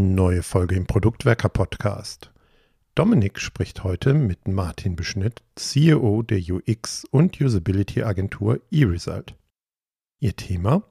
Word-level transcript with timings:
Neue 0.00 0.44
Folge 0.44 0.76
im 0.76 0.86
Produktwerker 0.86 1.48
Podcast. 1.48 2.30
Dominik 2.94 3.40
spricht 3.40 3.82
heute 3.82 4.14
mit 4.14 4.46
Martin 4.46 4.94
Beschnitt, 4.94 5.42
CEO 5.56 6.22
der 6.22 6.38
UX 6.38 7.04
und 7.04 7.40
Usability 7.40 8.04
Agentur 8.04 8.60
eResult. 8.70 9.34
Ihr 10.20 10.36
Thema? 10.36 10.84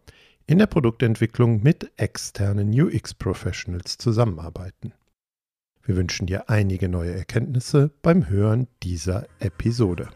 In 0.46 0.58
der 0.58 0.68
Produktentwicklung 0.68 1.64
mit 1.64 1.90
externen 1.96 2.78
UX 2.78 3.14
Professionals 3.14 3.98
zusammenarbeiten. 3.98 4.92
Wir 5.84 5.96
wünschen 5.96 6.28
dir 6.28 6.50
einige 6.50 6.90
neue 6.90 7.16
Erkenntnisse 7.16 7.90
beim 8.02 8.28
Hören 8.28 8.68
dieser 8.84 9.26
Episode. 9.40 10.10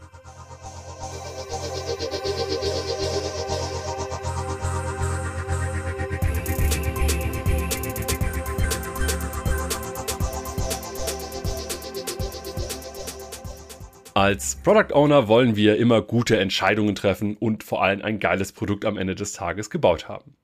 Als 14.14 14.56
Product 14.56 14.94
Owner 14.94 15.26
wollen 15.26 15.56
wir 15.56 15.78
immer 15.78 16.02
gute 16.02 16.38
Entscheidungen 16.38 16.94
treffen 16.94 17.34
und 17.38 17.64
vor 17.64 17.82
allem 17.82 18.02
ein 18.02 18.18
geiles 18.18 18.52
Produkt 18.52 18.84
am 18.84 18.98
Ende 18.98 19.14
des 19.14 19.32
Tages 19.32 19.70
gebaut 19.70 20.06
haben. 20.06 20.36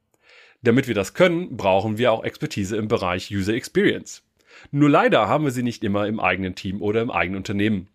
Damit 0.63 0.89
wir 0.89 0.95
das 0.95 1.13
können, 1.13 1.55
brauchen 1.59 1.99
wir 1.99 2.13
auch 2.13 2.25
Expertise 2.25 2.79
im 2.79 2.89
Bereich 2.89 3.31
User 3.31 3.53
Experience. 3.53 4.23
Nur 4.71 4.89
leider 4.89 5.29
haben 5.29 5.45
wir 5.45 5.51
sie 5.51 5.63
nicht 5.63 5.85
immer 5.85 6.07
im 6.07 6.19
eigenen 6.19 6.55
Team 6.55 6.81
oder 6.81 7.03
im 7.03 7.11
eigenen 7.11 7.37
Unternehmen. 7.37 7.89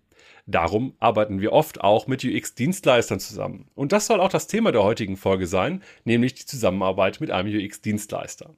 Darum 0.45 0.93
arbeiten 0.99 1.41
wir 1.41 1.51
oft 1.51 1.81
auch 1.81 2.05
mit 2.05 2.23
UX-Dienstleistern 2.23 3.19
zusammen. 3.19 3.67
Und 3.73 3.93
das 3.93 4.05
soll 4.05 4.21
auch 4.21 4.29
das 4.29 4.45
Thema 4.45 4.71
der 4.71 4.83
heutigen 4.83 5.17
Folge 5.17 5.47
sein, 5.47 5.81
nämlich 6.03 6.35
die 6.35 6.45
Zusammenarbeit 6.45 7.19
mit 7.19 7.31
einem 7.31 7.49
UX-Dienstleister. 7.51 8.51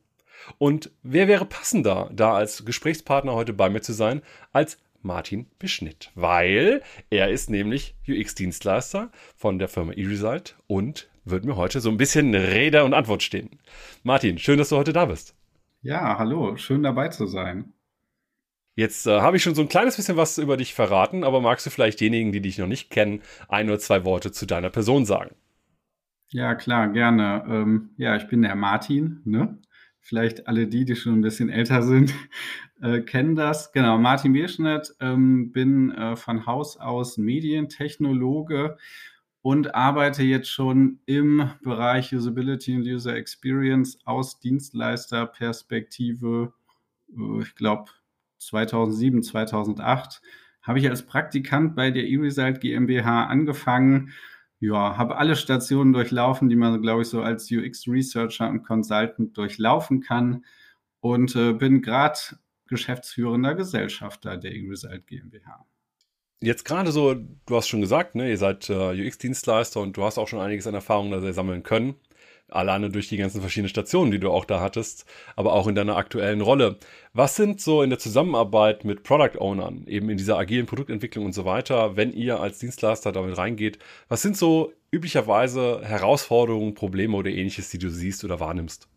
Und 0.57 0.91
wer 1.01 1.29
wäre 1.29 1.45
passender, 1.45 2.09
da 2.11 2.33
als 2.35 2.65
Gesprächspartner 2.65 3.33
heute 3.33 3.53
bei 3.53 3.69
mir 3.69 3.81
zu 3.81 3.93
sein, 3.93 4.21
als 4.51 4.77
Martin 5.05 5.45
Beschnitt, 5.59 6.11
weil 6.15 6.81
er 7.09 7.29
ist 7.29 7.49
nämlich 7.49 7.95
UX-Dienstleister 8.07 9.11
von 9.35 9.59
der 9.59 9.69
Firma 9.69 9.93
eResult 9.93 10.57
und 10.67 11.09
wird 11.23 11.45
mir 11.45 11.55
heute 11.55 11.79
so 11.79 11.89
ein 11.89 11.97
bisschen 11.97 12.35
Rede 12.35 12.83
und 12.83 12.93
Antwort 12.93 13.23
stehen. 13.23 13.59
Martin, 14.03 14.37
schön, 14.37 14.57
dass 14.57 14.69
du 14.69 14.77
heute 14.77 14.93
da 14.93 15.05
bist. 15.05 15.35
Ja, 15.81 16.17
hallo, 16.17 16.57
schön 16.57 16.83
dabei 16.83 17.09
zu 17.09 17.27
sein. 17.27 17.73
Jetzt 18.75 19.07
äh, 19.07 19.21
habe 19.21 19.37
ich 19.37 19.43
schon 19.43 19.55
so 19.55 19.61
ein 19.61 19.69
kleines 19.69 19.95
bisschen 19.95 20.17
was 20.17 20.37
über 20.37 20.57
dich 20.57 20.73
verraten, 20.73 21.23
aber 21.23 21.39
magst 21.39 21.65
du 21.65 21.69
vielleicht 21.69 22.01
denjenigen, 22.01 22.33
die 22.33 22.41
dich 22.41 22.57
noch 22.57 22.67
nicht 22.67 22.89
kennen, 22.89 23.21
ein 23.47 23.69
oder 23.69 23.79
zwei 23.79 24.03
Worte 24.03 24.31
zu 24.31 24.45
deiner 24.45 24.69
Person 24.69 25.05
sagen? 25.05 25.33
Ja, 26.29 26.55
klar, 26.55 26.89
gerne. 26.89 27.45
Ähm, 27.47 27.91
ja, 27.97 28.15
ich 28.17 28.27
bin 28.27 28.41
der 28.41 28.55
Martin, 28.55 29.21
ne? 29.23 29.59
Vielleicht 30.07 30.47
alle 30.47 30.67
die, 30.67 30.85
die 30.85 30.95
schon 30.95 31.13
ein 31.13 31.21
bisschen 31.21 31.49
älter 31.49 31.81
sind, 31.81 32.13
äh, 32.79 33.01
kennen 33.01 33.35
das. 33.35 33.71
Genau, 33.71 33.97
Martin 33.97 34.33
Bierschnitt, 34.33 34.93
ähm, 34.99 35.51
bin 35.51 35.89
äh, 35.93 36.15
von 36.15 36.45
Haus 36.45 36.77
aus 36.77 37.17
Medientechnologe 37.17 38.77
und 39.41 39.73
arbeite 39.73 40.21
jetzt 40.21 40.51
schon 40.51 40.99
im 41.07 41.49
Bereich 41.63 42.13
Usability 42.13 42.75
und 42.75 42.83
User 42.83 43.15
Experience 43.15 43.97
aus 44.05 44.39
Dienstleisterperspektive, 44.39 46.53
äh, 47.09 47.41
ich 47.41 47.55
glaube 47.55 47.89
2007, 48.37 49.23
2008, 49.23 50.21
habe 50.61 50.77
ich 50.77 50.87
als 50.87 51.03
Praktikant 51.03 51.75
bei 51.75 51.89
der 51.89 52.07
eResult 52.07 52.61
GmbH 52.61 53.25
angefangen 53.25 54.13
ja, 54.67 54.97
habe 54.97 55.17
alle 55.17 55.35
Stationen 55.35 55.93
durchlaufen, 55.93 56.49
die 56.49 56.55
man, 56.55 56.81
glaube 56.81 57.03
ich, 57.03 57.09
so 57.09 57.21
als 57.21 57.51
UX-Researcher 57.51 58.49
und 58.49 58.63
Consultant 58.63 59.37
durchlaufen 59.37 60.01
kann 60.01 60.45
und 60.99 61.35
äh, 61.35 61.53
bin 61.53 61.81
gerade 61.81 62.19
geschäftsführender 62.67 63.55
Gesellschafter 63.55 64.37
der 64.37 64.55
eResult 64.55 65.07
GmbH. 65.07 65.65
Jetzt 66.41 66.65
gerade 66.65 66.91
so, 66.91 67.13
du 67.13 67.55
hast 67.55 67.67
schon 67.67 67.81
gesagt, 67.81 68.15
ne, 68.15 68.29
ihr 68.29 68.37
seid 68.37 68.69
äh, 68.69 69.07
UX-Dienstleister 69.07 69.79
und 69.81 69.97
du 69.97 70.03
hast 70.03 70.17
auch 70.17 70.27
schon 70.27 70.39
einiges 70.39 70.67
an 70.67 70.73
Erfahrung 70.73 71.11
da 71.11 71.33
sammeln 71.33 71.63
können 71.63 71.95
alleine 72.49 72.89
durch 72.89 73.09
die 73.09 73.17
ganzen 73.17 73.41
verschiedenen 73.41 73.69
Stationen, 73.69 74.11
die 74.11 74.19
du 74.19 74.29
auch 74.31 74.45
da 74.45 74.61
hattest, 74.61 75.05
aber 75.35 75.53
auch 75.53 75.67
in 75.67 75.75
deiner 75.75 75.97
aktuellen 75.97 76.41
Rolle. 76.41 76.77
Was 77.13 77.35
sind 77.35 77.59
so 77.59 77.81
in 77.81 77.89
der 77.89 77.99
Zusammenarbeit 77.99 78.85
mit 78.85 79.03
Product 79.03 79.39
Ownern, 79.39 79.87
eben 79.87 80.09
in 80.09 80.17
dieser 80.17 80.37
agilen 80.37 80.65
Produktentwicklung 80.65 81.25
und 81.25 81.33
so 81.33 81.45
weiter, 81.45 81.95
wenn 81.95 82.13
ihr 82.13 82.39
als 82.39 82.59
Dienstleister 82.59 83.11
damit 83.11 83.37
reingeht, 83.37 83.79
was 84.07 84.21
sind 84.21 84.37
so 84.37 84.73
üblicherweise 84.91 85.81
Herausforderungen, 85.83 86.73
Probleme 86.73 87.17
oder 87.17 87.29
ähnliches, 87.29 87.69
die 87.69 87.79
du 87.79 87.89
siehst 87.89 88.23
oder 88.23 88.39
wahrnimmst? 88.39 88.87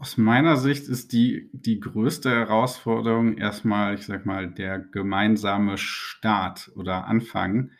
Aus 0.00 0.16
meiner 0.16 0.56
Sicht 0.56 0.88
ist 0.88 1.12
die, 1.12 1.50
die 1.52 1.80
größte 1.80 2.30
Herausforderung 2.30 3.36
erstmal, 3.36 3.94
ich 3.94 4.06
sag 4.06 4.26
mal, 4.26 4.48
der 4.48 4.78
gemeinsame 4.78 5.76
Start 5.76 6.70
oder 6.76 7.06
Anfang. 7.06 7.72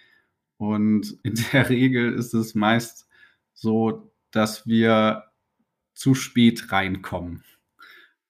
Und 0.57 1.17
in 1.23 1.35
der 1.53 1.69
Regel 1.69 2.13
ist 2.15 2.35
es 2.35 2.57
meist 2.57 3.08
so 3.59 4.13
dass 4.31 4.67
wir 4.67 5.25
zu 5.95 6.15
spät 6.15 6.71
reinkommen 6.71 7.43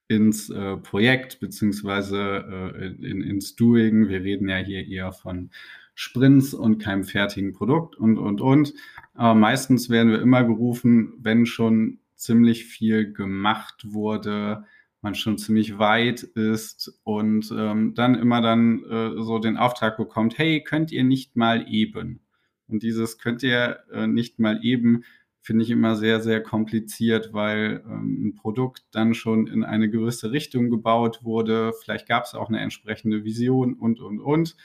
ins 0.09 0.49
äh, 0.49 0.77
Projekt 0.79 1.39
beziehungsweise 1.39 2.73
äh, 2.75 2.87
in, 3.07 3.23
ins 3.23 3.57
Doing. 3.57 4.09
Wir 4.09 4.23
reden 4.23 4.49
ja 4.49 4.57
hier 4.57 4.87
eher 4.87 5.13
von 5.13 5.51
Sprints 5.95 6.55
und 6.55 6.79
keinem 6.79 7.05
fertigen 7.05 7.53
Produkt 7.53 7.97
und, 7.97 8.17
und, 8.17 8.41
und. 8.41 8.73
Aber 9.15 9.35
meistens 9.35 9.91
werden 9.91 10.11
wir 10.11 10.23
immer 10.23 10.45
gerufen, 10.45 11.13
wenn 11.19 11.45
schon 11.45 11.99
ziemlich 12.15 12.65
viel 12.65 13.13
gemacht 13.13 13.93
wurde, 13.93 14.65
man 15.03 15.15
schon 15.15 15.37
ziemlich 15.37 15.79
weit 15.79 16.23
ist 16.23 17.01
und 17.05 17.53
ähm, 17.57 17.95
dann 17.95 18.15
immer 18.15 18.41
dann 18.41 18.83
äh, 18.85 19.23
so 19.23 19.39
den 19.39 19.57
Auftrag 19.57 19.97
bekommt, 19.97 20.39
hey, 20.39 20.63
könnt 20.63 20.91
ihr 20.91 21.05
nicht 21.05 21.37
mal 21.37 21.67
eben? 21.69 22.21
Und 22.69 22.83
dieses 22.83 23.19
könnt 23.19 23.43
ihr 23.43 23.81
äh, 23.93 24.07
nicht 24.07 24.39
mal 24.39 24.61
eben 24.63 25.05
finde 25.49 25.65
ich 25.65 25.71
immer 25.71 25.97
sehr, 25.97 26.21
sehr 26.21 26.43
kompliziert, 26.43 27.33
weil 27.33 27.83
ähm, 27.87 28.27
ein 28.27 28.35
Produkt 28.35 28.85
dann 28.91 29.15
schon 29.15 29.47
in 29.47 29.65
eine 29.65 29.89
gewisse 29.89 30.31
Richtung 30.31 30.69
gebaut 30.69 31.25
wurde. 31.25 31.73
Vielleicht 31.73 32.07
gab 32.07 32.25
es 32.25 32.35
auch 32.35 32.51
eine 32.51 32.61
entsprechende 32.61 33.25
Vision 33.25 33.73
und, 33.73 33.99
und, 33.99 34.21
und. 34.21 34.57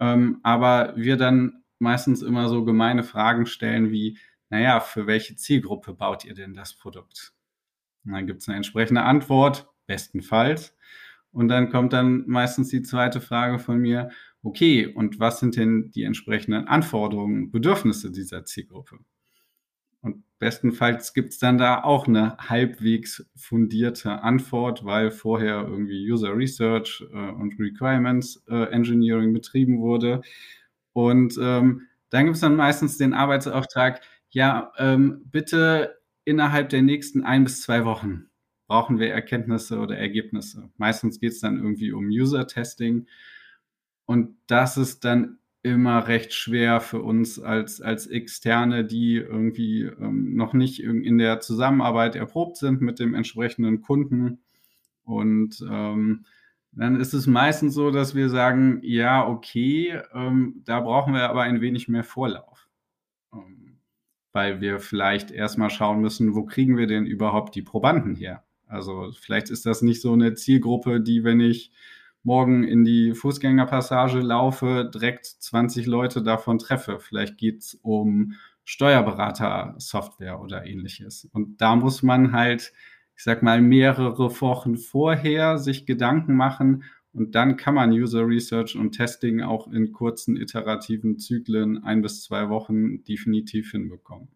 Ähm, 0.00 0.40
aber 0.42 0.94
wir 0.96 1.18
dann 1.18 1.62
meistens 1.78 2.22
immer 2.22 2.48
so 2.48 2.64
gemeine 2.64 3.02
Fragen 3.02 3.44
stellen 3.44 3.90
wie, 3.90 4.16
naja, 4.48 4.80
für 4.80 5.06
welche 5.06 5.36
Zielgruppe 5.36 5.92
baut 5.92 6.24
ihr 6.24 6.32
denn 6.32 6.54
das 6.54 6.72
Produkt? 6.74 7.34
Und 8.06 8.12
dann 8.12 8.26
gibt 8.26 8.40
es 8.40 8.48
eine 8.48 8.56
entsprechende 8.56 9.02
Antwort, 9.02 9.68
bestenfalls. 9.86 10.74
Und 11.32 11.48
dann 11.48 11.68
kommt 11.68 11.92
dann 11.92 12.24
meistens 12.26 12.68
die 12.68 12.80
zweite 12.80 13.20
Frage 13.20 13.58
von 13.58 13.78
mir, 13.78 14.10
okay, 14.44 14.86
und 14.86 15.18
was 15.18 15.40
sind 15.40 15.56
denn 15.56 15.90
die 15.90 16.04
entsprechenden 16.04 16.68
Anforderungen, 16.68 17.50
Bedürfnisse 17.50 18.12
dieser 18.12 18.44
Zielgruppe? 18.44 18.98
Und 20.00 20.22
bestenfalls 20.38 21.14
gibt 21.14 21.30
es 21.30 21.38
dann 21.38 21.56
da 21.58 21.82
auch 21.82 22.06
eine 22.06 22.36
halbwegs 22.36 23.26
fundierte 23.34 24.22
Antwort, 24.22 24.84
weil 24.84 25.10
vorher 25.10 25.66
irgendwie 25.66 26.10
User 26.10 26.36
Research 26.36 27.04
äh, 27.12 27.30
und 27.30 27.58
Requirements 27.58 28.44
äh, 28.48 28.70
Engineering 28.70 29.32
betrieben 29.32 29.80
wurde. 29.80 30.20
Und 30.92 31.38
ähm, 31.40 31.88
dann 32.10 32.26
gibt 32.26 32.36
es 32.36 32.42
dann 32.42 32.56
meistens 32.56 32.98
den 32.98 33.14
Arbeitsauftrag, 33.14 34.02
ja, 34.28 34.72
ähm, 34.78 35.22
bitte 35.24 35.96
innerhalb 36.24 36.68
der 36.68 36.82
nächsten 36.82 37.24
ein 37.24 37.44
bis 37.44 37.62
zwei 37.62 37.84
Wochen 37.84 38.26
brauchen 38.66 38.98
wir 38.98 39.12
Erkenntnisse 39.12 39.78
oder 39.78 39.96
Ergebnisse. 39.96 40.70
Meistens 40.76 41.20
geht 41.20 41.32
es 41.32 41.40
dann 41.40 41.56
irgendwie 41.56 41.92
um 41.92 42.06
User-Testing. 42.06 43.06
Und 44.06 44.36
das 44.46 44.76
ist 44.76 45.04
dann 45.04 45.38
immer 45.62 46.08
recht 46.08 46.34
schwer 46.34 46.80
für 46.80 47.00
uns 47.00 47.40
als, 47.40 47.80
als 47.80 48.06
Externe, 48.06 48.84
die 48.84 49.16
irgendwie 49.16 49.84
ähm, 49.84 50.36
noch 50.36 50.52
nicht 50.52 50.80
in 50.80 51.16
der 51.16 51.40
Zusammenarbeit 51.40 52.16
erprobt 52.16 52.58
sind 52.58 52.82
mit 52.82 52.98
dem 52.98 53.14
entsprechenden 53.14 53.80
Kunden. 53.80 54.40
Und 55.04 55.64
ähm, 55.68 56.26
dann 56.72 57.00
ist 57.00 57.14
es 57.14 57.26
meistens 57.26 57.74
so, 57.74 57.90
dass 57.90 58.14
wir 58.14 58.28
sagen, 58.28 58.80
ja, 58.82 59.26
okay, 59.26 60.00
ähm, 60.12 60.62
da 60.64 60.80
brauchen 60.80 61.14
wir 61.14 61.30
aber 61.30 61.42
ein 61.42 61.62
wenig 61.62 61.88
mehr 61.88 62.04
Vorlauf. 62.04 62.68
Ähm, 63.32 63.78
weil 64.32 64.60
wir 64.60 64.80
vielleicht 64.80 65.30
erstmal 65.30 65.70
schauen 65.70 66.00
müssen, 66.00 66.34
wo 66.34 66.44
kriegen 66.44 66.76
wir 66.76 66.88
denn 66.88 67.06
überhaupt 67.06 67.54
die 67.54 67.62
Probanden 67.62 68.16
her? 68.16 68.44
Also 68.66 69.12
vielleicht 69.18 69.48
ist 69.48 69.64
das 69.64 69.80
nicht 69.80 70.02
so 70.02 70.12
eine 70.12 70.34
Zielgruppe, 70.34 71.00
die, 71.00 71.22
wenn 71.22 71.40
ich 71.40 71.70
morgen 72.24 72.64
in 72.64 72.84
die 72.84 73.14
Fußgängerpassage 73.14 74.20
laufe, 74.20 74.90
direkt 74.92 75.26
20 75.26 75.86
Leute 75.86 76.22
davon 76.22 76.58
treffe. 76.58 76.98
Vielleicht 76.98 77.38
geht 77.38 77.62
es 77.62 77.74
um 77.82 78.34
Steuerberater-Software 78.64 80.40
oder 80.40 80.66
ähnliches. 80.66 81.28
Und 81.32 81.60
da 81.60 81.76
muss 81.76 82.02
man 82.02 82.32
halt, 82.32 82.72
ich 83.16 83.22
sag 83.22 83.42
mal, 83.42 83.60
mehrere 83.60 84.40
Wochen 84.40 84.76
vorher 84.76 85.58
sich 85.58 85.86
Gedanken 85.86 86.34
machen 86.34 86.84
und 87.14 87.36
dann 87.36 87.56
kann 87.56 87.74
man 87.74 87.92
User 87.92 88.26
Research 88.26 88.74
und 88.74 88.92
Testing 88.92 89.40
auch 89.40 89.68
in 89.68 89.92
kurzen 89.92 90.36
iterativen 90.36 91.18
Zyklen 91.18 91.84
ein 91.84 92.02
bis 92.02 92.24
zwei 92.24 92.48
Wochen 92.48 93.04
definitiv 93.04 93.70
hinbekommen. 93.70 94.28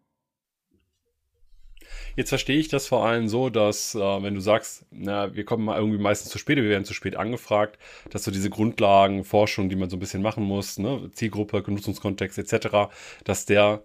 Jetzt 2.15 2.29
verstehe 2.29 2.57
ich 2.59 2.67
das 2.67 2.87
vor 2.87 3.05
allem 3.05 3.27
so, 3.27 3.49
dass 3.49 3.95
äh, 3.95 3.99
wenn 3.99 4.35
du 4.35 4.41
sagst, 4.41 4.85
na, 4.91 5.35
wir 5.35 5.45
kommen 5.45 5.67
irgendwie 5.67 5.97
meistens 5.99 6.31
zu 6.31 6.37
spät, 6.37 6.57
wir 6.57 6.69
werden 6.69 6.85
zu 6.85 6.93
spät 6.93 7.15
angefragt, 7.15 7.77
dass 8.09 8.23
so 8.23 8.31
diese 8.31 8.49
Grundlagen, 8.49 9.23
Forschung, 9.23 9.69
die 9.69 9.75
man 9.75 9.89
so 9.89 9.97
ein 9.97 9.99
bisschen 9.99 10.21
machen 10.21 10.43
muss, 10.43 10.77
ne, 10.77 11.09
Zielgruppe, 11.13 11.63
Nutzungskontext 11.67 12.37
etc., 12.37 12.89
dass 13.23 13.45
der 13.45 13.83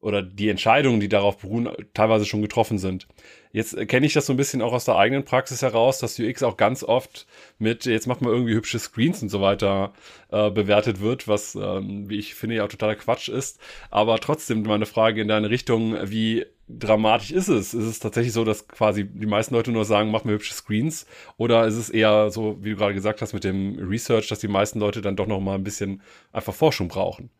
oder 0.00 0.22
die 0.22 0.50
Entscheidungen, 0.50 1.00
die 1.00 1.08
darauf 1.08 1.38
beruhen, 1.38 1.68
teilweise 1.94 2.26
schon 2.26 2.42
getroffen 2.42 2.78
sind. 2.78 3.08
Jetzt 3.50 3.76
kenne 3.88 4.06
ich 4.06 4.12
das 4.12 4.26
so 4.26 4.32
ein 4.32 4.36
bisschen 4.36 4.60
auch 4.60 4.72
aus 4.72 4.84
der 4.84 4.96
eigenen 4.96 5.24
Praxis 5.24 5.62
heraus, 5.62 5.98
dass 5.98 6.18
UX 6.18 6.42
auch 6.42 6.56
ganz 6.56 6.84
oft 6.84 7.26
mit, 7.58 7.86
jetzt 7.86 8.06
macht 8.06 8.20
man 8.20 8.30
irgendwie 8.30 8.54
hübsche 8.54 8.78
Screens 8.78 9.22
und 9.22 9.30
so 9.30 9.40
weiter 9.40 9.94
äh, 10.30 10.50
bewertet 10.50 11.00
wird, 11.00 11.26
was, 11.26 11.54
ähm, 11.54 12.08
wie 12.08 12.18
ich 12.18 12.34
finde, 12.34 12.56
ja 12.56 12.68
totaler 12.68 12.94
Quatsch 12.94 13.28
ist. 13.28 13.58
Aber 13.90 14.18
trotzdem 14.20 14.62
meine 14.62 14.86
Frage 14.86 15.22
in 15.22 15.28
deine 15.28 15.50
Richtung, 15.50 15.96
wie 16.04 16.44
dramatisch 16.68 17.30
ist 17.30 17.48
es? 17.48 17.74
Ist 17.74 17.84
es 17.84 17.98
tatsächlich 18.00 18.32
so, 18.32 18.44
dass 18.44 18.68
quasi 18.68 19.04
die 19.04 19.26
meisten 19.26 19.54
Leute 19.54 19.72
nur 19.72 19.84
sagen, 19.84 20.10
mach 20.10 20.24
mir 20.24 20.32
hübsche 20.32 20.54
Screens? 20.54 21.06
Oder 21.36 21.66
ist 21.66 21.76
es 21.76 21.90
eher 21.90 22.30
so, 22.30 22.58
wie 22.60 22.70
du 22.70 22.76
gerade 22.76 22.94
gesagt 22.94 23.22
hast, 23.22 23.32
mit 23.32 23.44
dem 23.44 23.78
Research, 23.78 24.28
dass 24.28 24.40
die 24.40 24.48
meisten 24.48 24.80
Leute 24.80 25.00
dann 25.00 25.16
doch 25.16 25.26
noch 25.26 25.40
mal 25.40 25.54
ein 25.54 25.64
bisschen 25.64 26.02
einfach 26.32 26.54
Forschung 26.54 26.88
brauchen? 26.88 27.30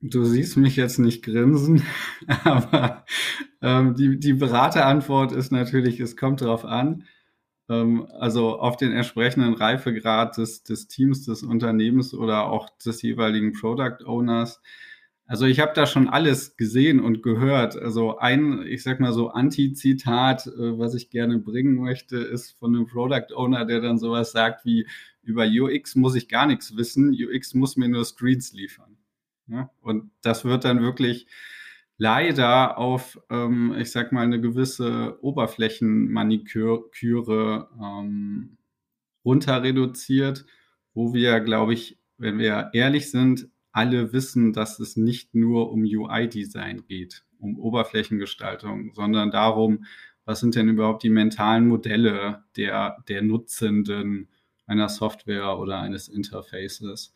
Du 0.00 0.24
siehst 0.24 0.58
mich 0.58 0.76
jetzt 0.76 0.98
nicht 0.98 1.24
grinsen, 1.24 1.82
aber 2.44 3.06
ähm, 3.62 3.94
die, 3.94 4.18
die 4.18 4.34
Beraterantwort 4.34 5.32
ist 5.32 5.50
natürlich, 5.50 5.98
es 5.98 6.16
kommt 6.16 6.42
darauf 6.42 6.66
an. 6.66 7.04
Ähm, 7.70 8.06
also 8.18 8.58
auf 8.58 8.76
den 8.76 8.92
entsprechenden 8.92 9.54
Reifegrad 9.54 10.36
des, 10.36 10.62
des 10.62 10.88
Teams, 10.88 11.24
des 11.24 11.42
Unternehmens 11.42 12.12
oder 12.12 12.46
auch 12.46 12.68
des 12.84 13.00
jeweiligen 13.00 13.52
Product 13.52 14.04
Owners. 14.04 14.60
Also 15.26 15.46
ich 15.46 15.58
habe 15.58 15.72
da 15.74 15.86
schon 15.86 16.08
alles 16.08 16.56
gesehen 16.56 17.00
und 17.00 17.22
gehört. 17.22 17.76
Also 17.76 18.18
ein, 18.18 18.66
ich 18.66 18.82
sag 18.82 19.00
mal 19.00 19.12
so 19.12 19.30
Anti-Zitat, 19.30 20.46
äh, 20.46 20.78
was 20.78 20.94
ich 20.94 21.08
gerne 21.08 21.38
bringen 21.38 21.76
möchte, 21.76 22.18
ist 22.18 22.58
von 22.58 22.74
einem 22.74 22.86
Product 22.86 23.34
Owner, 23.34 23.64
der 23.64 23.80
dann 23.80 23.98
sowas 23.98 24.32
sagt 24.32 24.66
wie, 24.66 24.86
über 25.22 25.46
UX 25.46 25.96
muss 25.96 26.14
ich 26.14 26.28
gar 26.28 26.46
nichts 26.46 26.76
wissen, 26.76 27.16
UX 27.18 27.54
muss 27.54 27.76
mir 27.76 27.88
nur 27.88 28.04
Screens 28.04 28.52
liefern. 28.52 28.98
Ja? 29.46 29.70
Und 29.80 30.10
das 30.20 30.44
wird 30.44 30.66
dann 30.66 30.82
wirklich 30.82 31.26
leider 31.96 32.76
auf, 32.76 33.18
ähm, 33.30 33.74
ich 33.78 33.92
sag 33.92 34.12
mal, 34.12 34.24
eine 34.24 34.40
gewisse 34.40 35.16
Oberflächenmaniküre 35.22 37.68
ähm, 37.80 38.58
runter 39.24 39.62
reduziert, 39.62 40.44
wo 40.92 41.14
wir, 41.14 41.40
glaube 41.40 41.72
ich, 41.72 41.98
wenn 42.18 42.38
wir 42.38 42.70
ehrlich 42.74 43.10
sind, 43.10 43.48
alle 43.74 44.12
wissen, 44.12 44.52
dass 44.52 44.78
es 44.78 44.96
nicht 44.96 45.34
nur 45.34 45.72
um 45.72 45.82
UI-Design 45.82 46.84
geht, 46.86 47.24
um 47.40 47.58
Oberflächengestaltung, 47.58 48.92
sondern 48.94 49.32
darum, 49.32 49.84
was 50.24 50.40
sind 50.40 50.54
denn 50.54 50.68
überhaupt 50.68 51.02
die 51.02 51.10
mentalen 51.10 51.66
Modelle 51.66 52.44
der, 52.56 52.96
der 53.08 53.22
Nutzenden 53.22 54.28
einer 54.66 54.88
Software 54.88 55.58
oder 55.58 55.80
eines 55.80 56.08
Interfaces. 56.08 57.12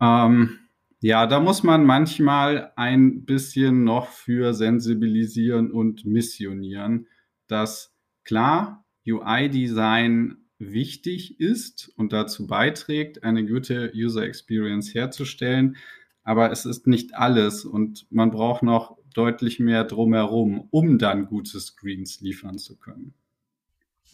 Ähm, 0.00 0.58
ja, 1.00 1.26
da 1.28 1.38
muss 1.38 1.62
man 1.62 1.86
manchmal 1.86 2.72
ein 2.74 3.24
bisschen 3.24 3.84
noch 3.84 4.08
für 4.08 4.54
sensibilisieren 4.54 5.70
und 5.70 6.04
missionieren, 6.04 7.06
dass 7.46 7.94
klar 8.24 8.84
UI-Design 9.06 10.45
wichtig 10.58 11.40
ist 11.40 11.92
und 11.96 12.12
dazu 12.12 12.46
beiträgt, 12.46 13.24
eine 13.24 13.44
gute 13.44 13.92
User 13.94 14.22
Experience 14.22 14.94
herzustellen, 14.94 15.76
aber 16.22 16.50
es 16.50 16.64
ist 16.64 16.86
nicht 16.86 17.14
alles 17.14 17.64
und 17.64 18.06
man 18.10 18.30
braucht 18.30 18.62
noch 18.62 18.96
deutlich 19.14 19.60
mehr 19.60 19.84
drumherum, 19.84 20.68
um 20.70 20.98
dann 20.98 21.26
gute 21.26 21.60
Screens 21.60 22.20
liefern 22.20 22.58
zu 22.58 22.76
können. 22.76 23.14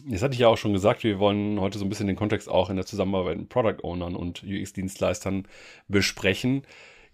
Das 0.05 0.21
hatte 0.21 0.33
ich 0.33 0.39
ja 0.39 0.47
auch 0.47 0.57
schon 0.57 0.73
gesagt, 0.73 1.03
wir 1.03 1.19
wollen 1.19 1.59
heute 1.59 1.77
so 1.77 1.85
ein 1.85 1.89
bisschen 1.89 2.07
den 2.07 2.15
Kontext 2.15 2.49
auch 2.49 2.69
in 2.69 2.75
der 2.75 2.85
Zusammenarbeit 2.85 3.37
mit 3.37 3.49
Product 3.49 3.83
Ownern 3.83 4.15
und 4.15 4.43
UX-Dienstleistern 4.43 5.47
besprechen. 5.87 6.63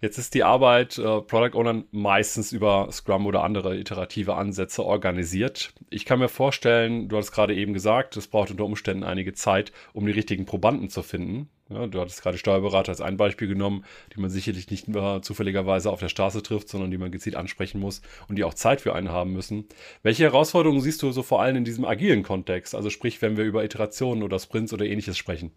Jetzt 0.02 0.16
ist 0.16 0.32
die 0.32 0.44
Arbeit 0.44 0.96
äh, 0.96 1.20
Product 1.20 1.54
Ownern 1.54 1.84
meistens 1.90 2.52
über 2.52 2.88
Scrum 2.90 3.26
oder 3.26 3.44
andere 3.44 3.76
iterative 3.76 4.34
Ansätze 4.34 4.82
organisiert. 4.82 5.74
Ich 5.90 6.06
kann 6.06 6.18
mir 6.18 6.28
vorstellen, 6.28 7.08
du 7.08 7.16
hattest 7.16 7.32
gerade 7.32 7.54
eben 7.54 7.74
gesagt, 7.74 8.16
es 8.16 8.26
braucht 8.26 8.50
unter 8.50 8.64
Umständen 8.64 9.04
einige 9.04 9.34
Zeit, 9.34 9.72
um 9.92 10.06
die 10.06 10.12
richtigen 10.12 10.46
Probanden 10.46 10.88
zu 10.88 11.02
finden. 11.02 11.50
Ja, 11.68 11.86
du 11.86 12.00
hattest 12.00 12.22
gerade 12.22 12.38
Steuerberater 12.38 12.88
als 12.88 13.02
ein 13.02 13.18
Beispiel 13.18 13.46
genommen, 13.46 13.84
die 14.14 14.20
man 14.20 14.30
sicherlich 14.30 14.70
nicht 14.70 14.88
nur 14.88 15.20
zufälligerweise 15.22 15.90
auf 15.90 16.00
der 16.00 16.08
Straße 16.08 16.42
trifft, 16.42 16.68
sondern 16.70 16.90
die 16.90 16.98
man 16.98 17.12
gezielt 17.12 17.36
ansprechen 17.36 17.78
muss 17.78 18.00
und 18.26 18.36
die 18.36 18.44
auch 18.44 18.54
Zeit 18.54 18.80
für 18.80 18.94
einen 18.94 19.10
haben 19.10 19.32
müssen. 19.34 19.66
Welche 20.02 20.24
Herausforderungen 20.24 20.80
siehst 20.80 21.02
du 21.02 21.12
so 21.12 21.22
vor 21.22 21.42
allem 21.42 21.56
in 21.56 21.64
diesem 21.64 21.84
agilen 21.84 22.22
Kontext? 22.22 22.74
Also 22.74 22.88
sprich, 22.88 23.20
wenn 23.22 23.36
wir 23.36 23.44
über 23.44 23.62
Iterationen 23.64 24.22
oder 24.22 24.38
Sprints 24.38 24.72
oder 24.72 24.86
ähnliches 24.86 25.18
sprechen. 25.18 25.52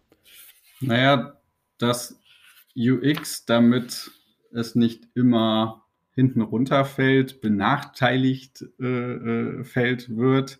Naja, 0.80 1.40
dass 1.78 2.20
UX 2.76 3.46
damit 3.46 4.10
es 4.54 4.74
nicht 4.74 5.08
immer 5.14 5.84
hinten 6.14 6.40
runterfällt, 6.40 7.40
benachteiligt 7.40 8.64
äh, 8.80 8.84
äh, 8.84 9.64
fällt 9.64 10.16
wird 10.16 10.58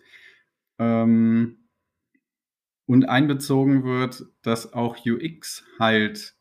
ähm, 0.78 1.58
und 2.86 3.08
einbezogen 3.08 3.84
wird, 3.84 4.24
dass 4.42 4.72
auch 4.72 4.98
UX 5.06 5.64
halt 5.78 6.34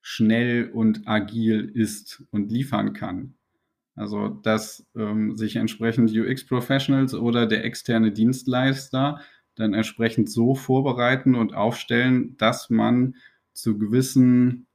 schnell 0.00 0.70
und 0.72 1.06
agil 1.06 1.70
ist 1.74 2.24
und 2.30 2.50
liefern 2.50 2.92
kann. 2.92 3.34
Also 3.94 4.28
dass 4.28 4.86
ähm, 4.96 5.36
sich 5.36 5.56
entsprechend 5.56 6.10
UX-Professionals 6.10 7.14
oder 7.14 7.46
der 7.46 7.64
externe 7.64 8.10
Dienstleister 8.10 9.20
dann 9.54 9.74
entsprechend 9.74 10.30
so 10.30 10.54
vorbereiten 10.54 11.34
und 11.34 11.54
aufstellen, 11.54 12.36
dass 12.38 12.70
man 12.70 13.16
zu 13.52 13.78
gewissen 13.78 14.66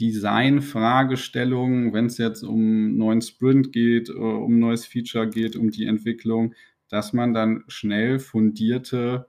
Design-Fragestellungen, 0.00 1.92
wenn 1.92 2.06
es 2.06 2.18
jetzt 2.18 2.42
um 2.42 2.58
einen 2.58 2.96
neuen 2.96 3.22
Sprint 3.22 3.72
geht, 3.72 4.08
äh, 4.08 4.12
um 4.12 4.56
ein 4.56 4.58
neues 4.58 4.86
Feature 4.86 5.28
geht, 5.28 5.56
um 5.56 5.70
die 5.70 5.86
Entwicklung, 5.86 6.54
dass 6.88 7.12
man 7.12 7.34
dann 7.34 7.64
schnell 7.68 8.18
fundierte 8.18 9.26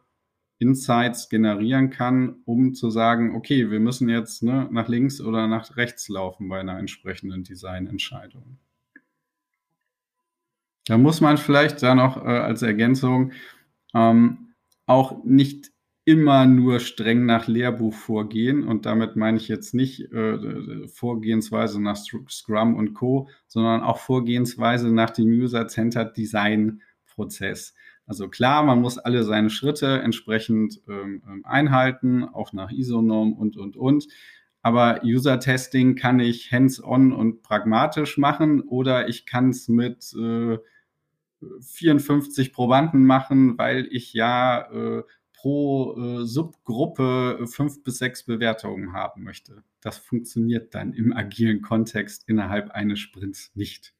Insights 0.60 1.27
generieren 1.30 1.89
kann, 1.89 2.38
um 2.45 2.74
zu 2.74 2.89
sagen, 2.89 3.36
okay, 3.36 3.69
wir 3.69 3.80
müssen 3.80 4.07
jetzt 4.07 4.44
ne, 4.44 4.69
nach 4.71 4.88
links 4.88 5.19
oder 5.19 5.48
nach 5.48 5.75
rechts 5.75 6.07
laufen 6.07 6.48
bei 6.48 6.60
einer 6.60 6.80
entsprechenden 6.80 7.44
Designentscheidung. 7.44 8.57
Da 10.86 10.98
muss 10.98 11.21
man 11.21 11.38
vielleicht 11.38 11.83
da 11.83 11.95
noch 11.95 12.18
äh, 12.18 12.30
als 12.30 12.62
Ergänzung 12.62 13.33
ähm, 13.94 14.54
auch 14.86 15.24
nicht 15.24 15.73
immer 16.05 16.45
nur 16.45 16.79
streng 16.79 17.25
nach 17.25 17.48
Lehrbuch 17.48 17.93
vorgehen. 17.93 18.67
Und 18.67 18.86
damit 18.86 19.15
meine 19.15 19.38
ich 19.38 19.48
jetzt 19.48 19.74
nicht 19.74 20.12
äh, 20.12 20.88
Vorgehensweise 20.88 21.81
nach 21.81 21.95
Scrum 21.95 22.75
und 22.75 22.93
Co., 22.93 23.29
sondern 23.48 23.81
auch 23.81 24.00
Vorgehensweise 24.00 24.91
nach 24.93 25.12
dem 25.12 25.27
User-Centered 25.29 26.15
Design-Prozess. 26.17 27.74
Also 28.05 28.27
klar, 28.27 28.63
man 28.63 28.81
muss 28.81 28.98
alle 28.98 29.24
seine 29.24 29.50
Schritte 29.50 30.01
entsprechend 30.01 30.81
ähm, 30.89 31.24
ähm 31.25 31.45
einhalten, 31.45 32.25
auch 32.25 32.51
nach 32.51 32.69
ISO-Norm 32.69 33.33
und, 33.33 33.55
und, 33.55 33.77
und. 33.77 34.07
Aber 34.62 35.01
User-Testing 35.03 35.95
kann 35.95 36.19
ich 36.19 36.51
hands-on 36.51 37.13
und 37.13 37.43
pragmatisch 37.43 38.17
machen 38.17 38.62
oder 38.62 39.07
ich 39.07 39.25
kann 39.25 39.50
es 39.50 39.69
mit 39.69 40.13
äh, 40.17 40.57
54 41.62 42.53
Probanden 42.53 43.05
machen, 43.05 43.57
weil 43.57 43.88
ich 43.91 44.13
ja 44.13 44.69
äh, 44.72 45.03
pro 45.43 45.97
äh, 45.97 46.25
Subgruppe 46.25 47.39
äh, 47.41 47.47
fünf 47.47 47.83
bis 47.83 47.97
sechs 47.97 48.23
Bewertungen 48.23 48.93
haben 48.93 49.23
möchte. 49.23 49.63
Das 49.81 49.97
funktioniert 49.97 50.73
dann 50.73 50.93
im 50.93 51.12
agilen 51.12 51.62
Kontext 51.62 52.23
innerhalb 52.27 52.71
eines 52.71 53.00
Sprints 53.00 53.51
nicht. 53.53 53.93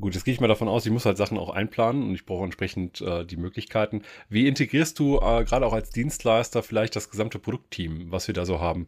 Gut, 0.00 0.14
jetzt 0.14 0.24
gehe 0.24 0.32
ich 0.32 0.40
mal 0.40 0.46
davon 0.46 0.68
aus, 0.68 0.86
ich 0.86 0.92
muss 0.92 1.04
halt 1.04 1.16
Sachen 1.16 1.36
auch 1.36 1.50
einplanen 1.50 2.04
und 2.04 2.14
ich 2.14 2.24
brauche 2.24 2.44
entsprechend 2.44 3.00
äh, 3.00 3.26
die 3.26 3.36
Möglichkeiten. 3.36 4.02
Wie 4.28 4.46
integrierst 4.46 4.96
du 5.00 5.16
äh, 5.16 5.44
gerade 5.44 5.66
auch 5.66 5.72
als 5.72 5.90
Dienstleister 5.90 6.62
vielleicht 6.62 6.94
das 6.94 7.10
gesamte 7.10 7.40
Produktteam, 7.40 8.12
was 8.12 8.28
wir 8.28 8.34
da 8.34 8.44
so 8.46 8.60
haben? 8.60 8.86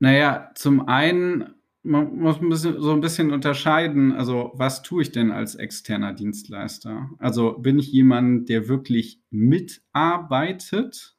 Naja, 0.00 0.50
zum 0.56 0.88
einen 0.88 1.54
man 1.88 2.18
muss 2.18 2.40
ein 2.40 2.48
bisschen, 2.48 2.80
so 2.80 2.92
ein 2.92 3.00
bisschen 3.00 3.32
unterscheiden, 3.32 4.12
also 4.12 4.52
was 4.54 4.82
tue 4.82 5.02
ich 5.02 5.12
denn 5.12 5.30
als 5.30 5.54
externer 5.54 6.12
Dienstleister? 6.12 7.10
Also 7.18 7.58
bin 7.58 7.78
ich 7.78 7.90
jemand, 7.90 8.48
der 8.48 8.68
wirklich 8.68 9.20
mitarbeitet 9.30 11.16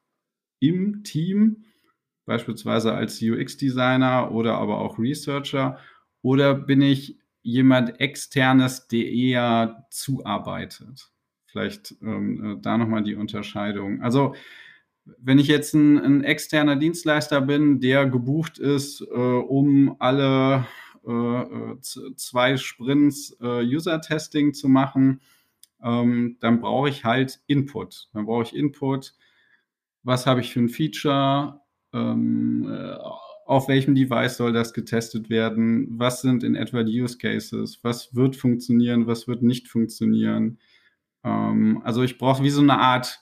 im 0.59 1.03
Team, 1.03 1.65
beispielsweise 2.25 2.93
als 2.93 3.21
UX-Designer 3.21 4.31
oder 4.31 4.57
aber 4.57 4.79
auch 4.79 4.99
Researcher, 4.99 5.79
oder 6.21 6.53
bin 6.53 6.81
ich 6.81 7.17
jemand 7.41 7.99
externes, 7.99 8.88
der 8.88 9.07
eher 9.07 9.88
zuarbeitet? 9.89 11.11
Vielleicht 11.47 11.95
ähm, 12.01 12.57
äh, 12.57 12.61
da 12.61 12.77
nochmal 12.77 13.03
die 13.03 13.15
Unterscheidung. 13.15 14.01
Also 14.03 14.35
wenn 15.18 15.39
ich 15.39 15.48
jetzt 15.48 15.74
ein, 15.74 15.98
ein, 15.98 16.24
externer 16.24 16.75
Dienstleister 16.75 17.42
bin, 17.42 17.80
der 17.80 18.06
gebucht 18.06 18.60
ist, 18.60 19.01
äh, 19.01 19.13
um 19.13 19.96
alle 20.00 20.66
äh, 21.06 21.75
zwei 22.16 22.58
Sprints 22.58 23.36
äh, 23.42 23.63
User-Testing 23.63 24.54
zu 24.54 24.68
machen, 24.68 25.22
ähm, 25.82 26.38
dann 26.39 26.62
brauche 26.62 26.89
ich 26.89 27.06
halt 27.06 27.39
Input. 27.48 28.10
Dann 28.13 28.25
brauche 28.25 28.44
ich 28.44 28.56
Input. 28.56 29.13
Was 30.04 30.25
habe 30.25 30.42
ich 30.42 30.54
für 30.54 30.60
ein 30.60 30.70
Feature? 30.70 31.62
Ähm, 31.94 32.68
äh, 32.70 32.98
auf 33.46 33.68
welchem 33.68 33.96
Device 33.96 34.38
soll 34.38 34.54
das 34.54 34.74
getestet 34.74 35.30
werden? 35.30 35.88
Was 35.89 36.22
sind 36.22 36.44
in 36.44 36.56
etwa 36.56 36.84
die 36.84 37.01
Use 37.01 37.18
Cases? 37.18 37.80
Was 37.82 38.13
wird 38.13 38.36
funktionieren? 38.36 39.08
Was 39.08 39.28
wird 39.28 39.42
nicht 39.42 39.68
funktionieren? 39.68 40.60
Ähm, 41.24 41.82
also 41.84 42.04
ich 42.04 42.18
brauche 42.18 42.44
wie 42.44 42.51
so 42.51 42.62
eine 42.62 42.78
Art 42.78 43.22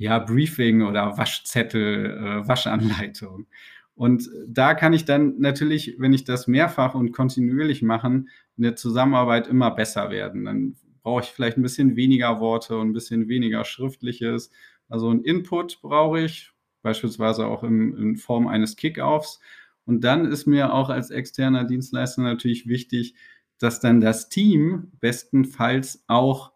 ja, 0.00 0.18
Briefing 0.18 0.80
oder 0.80 1.18
Waschzettel, 1.18 2.06
äh, 2.06 2.48
Waschanleitung. 2.48 3.46
Und 3.94 4.30
da 4.48 4.72
kann 4.72 4.94
ich 4.94 5.04
dann 5.04 5.38
natürlich, 5.40 5.96
wenn 5.98 6.14
ich 6.14 6.24
das 6.24 6.46
mehrfach 6.46 6.94
und 6.94 7.12
kontinuierlich 7.12 7.82
mache, 7.82 8.06
in 8.06 8.26
der 8.56 8.76
Zusammenarbeit 8.76 9.46
immer 9.46 9.70
besser 9.70 10.10
werden. 10.10 10.46
Dann 10.46 10.76
brauche 11.02 11.22
ich 11.22 11.28
vielleicht 11.28 11.58
ein 11.58 11.62
bisschen 11.62 11.96
weniger 11.96 12.40
Worte 12.40 12.78
und 12.78 12.88
ein 12.88 12.92
bisschen 12.94 13.28
weniger 13.28 13.62
Schriftliches. 13.66 14.50
Also 14.88 15.10
ein 15.10 15.20
Input 15.20 15.82
brauche 15.82 16.20
ich, 16.20 16.50
beispielsweise 16.80 17.46
auch 17.46 17.62
in, 17.62 17.94
in 17.94 18.16
Form 18.16 18.46
eines 18.46 18.76
Kickoffs. 18.76 19.38
Und 19.84 20.02
dann 20.02 20.24
ist 20.24 20.46
mir 20.46 20.72
auch 20.72 20.88
als 20.88 21.10
externer 21.10 21.64
Dienstleister 21.64 22.22
natürlich 22.22 22.66
wichtig, 22.66 23.16
dass 23.58 23.80
dann 23.80 24.00
das 24.00 24.30
Team 24.30 24.92
bestenfalls 24.98 26.04
auch 26.06 26.52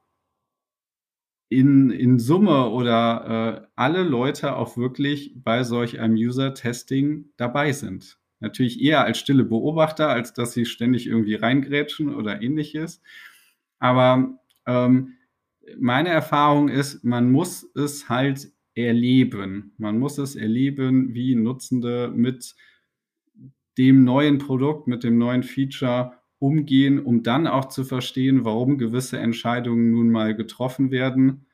in, 1.48 1.90
in 1.90 2.18
Summe 2.18 2.70
oder 2.70 3.64
äh, 3.64 3.66
alle 3.76 4.02
Leute 4.02 4.56
auch 4.56 4.76
wirklich 4.76 5.32
bei 5.36 5.62
solch 5.62 6.00
einem 6.00 6.14
User-Testing 6.16 7.26
dabei 7.36 7.72
sind. 7.72 8.18
Natürlich 8.40 8.82
eher 8.82 9.04
als 9.04 9.18
stille 9.18 9.44
Beobachter, 9.44 10.08
als 10.08 10.32
dass 10.32 10.52
sie 10.52 10.66
ständig 10.66 11.06
irgendwie 11.06 11.34
reingrätschen 11.34 12.14
oder 12.14 12.42
ähnliches. 12.42 13.00
Aber 13.78 14.38
ähm, 14.66 15.14
meine 15.78 16.10
Erfahrung 16.10 16.68
ist, 16.68 17.04
man 17.04 17.30
muss 17.30 17.70
es 17.74 18.08
halt 18.08 18.50
erleben. 18.74 19.72
Man 19.78 19.98
muss 19.98 20.18
es 20.18 20.36
erleben, 20.36 21.14
wie 21.14 21.34
Nutzende 21.34 22.12
mit 22.14 22.54
dem 23.78 24.04
neuen 24.04 24.38
Produkt, 24.38 24.86
mit 24.86 25.04
dem 25.04 25.18
neuen 25.18 25.42
Feature 25.42 26.12
umgehen, 26.44 26.98
um 27.02 27.22
dann 27.22 27.46
auch 27.46 27.68
zu 27.70 27.84
verstehen, 27.84 28.44
warum 28.44 28.76
gewisse 28.76 29.18
Entscheidungen 29.18 29.90
nun 29.90 30.10
mal 30.10 30.36
getroffen 30.36 30.90
werden. 30.90 31.46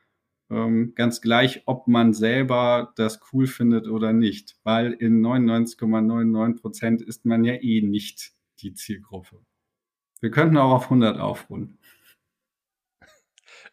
Ähm, 0.49 0.93
ganz 0.95 1.21
gleich, 1.21 1.63
ob 1.65 1.87
man 1.87 2.13
selber 2.13 2.91
das 2.97 3.21
cool 3.31 3.47
findet 3.47 3.87
oder 3.87 4.11
nicht, 4.11 4.57
weil 4.63 4.91
in 4.91 5.25
99,99 5.25 6.59
Prozent 6.59 7.01
,99 7.01 7.07
ist 7.07 7.25
man 7.25 7.45
ja 7.45 7.53
eh 7.53 7.81
nicht 7.81 8.33
die 8.59 8.73
Zielgruppe. 8.73 9.39
Wir 10.19 10.29
könnten 10.29 10.57
auch 10.57 10.71
auf 10.71 10.83
100 10.83 11.17
aufrunden. 11.17 11.79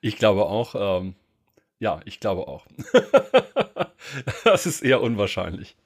Ich 0.01 0.19
glaube 0.19 0.47
auch, 0.47 0.77
ähm, 1.03 1.17
ja, 1.81 2.01
ich 2.05 2.21
glaube 2.21 2.47
auch. 2.47 2.65
das 4.45 4.67
ist 4.67 4.83
eher 4.83 5.03
unwahrscheinlich. 5.03 5.77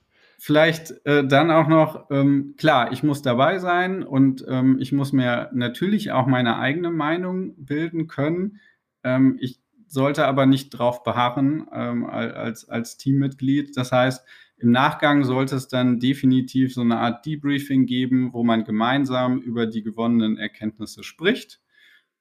Vielleicht 0.44 1.06
äh, 1.06 1.24
dann 1.24 1.52
auch 1.52 1.68
noch, 1.68 2.10
ähm, 2.10 2.56
klar, 2.58 2.90
ich 2.90 3.04
muss 3.04 3.22
dabei 3.22 3.60
sein 3.60 4.02
und 4.02 4.44
ähm, 4.48 4.78
ich 4.80 4.90
muss 4.90 5.12
mir 5.12 5.48
natürlich 5.52 6.10
auch 6.10 6.26
meine 6.26 6.58
eigene 6.58 6.90
Meinung 6.90 7.54
bilden 7.64 8.08
können. 8.08 8.58
Ähm, 9.04 9.36
ich 9.38 9.60
sollte 9.86 10.26
aber 10.26 10.46
nicht 10.46 10.70
drauf 10.70 11.04
beharren 11.04 11.68
ähm, 11.72 12.06
als, 12.06 12.68
als 12.68 12.96
Teammitglied. 12.96 13.76
Das 13.76 13.92
heißt, 13.92 14.26
im 14.56 14.72
Nachgang 14.72 15.22
sollte 15.22 15.54
es 15.54 15.68
dann 15.68 16.00
definitiv 16.00 16.74
so 16.74 16.80
eine 16.80 16.98
Art 16.98 17.24
Debriefing 17.24 17.86
geben, 17.86 18.32
wo 18.32 18.42
man 18.42 18.64
gemeinsam 18.64 19.40
über 19.42 19.68
die 19.68 19.84
gewonnenen 19.84 20.38
Erkenntnisse 20.38 21.04
spricht. 21.04 21.60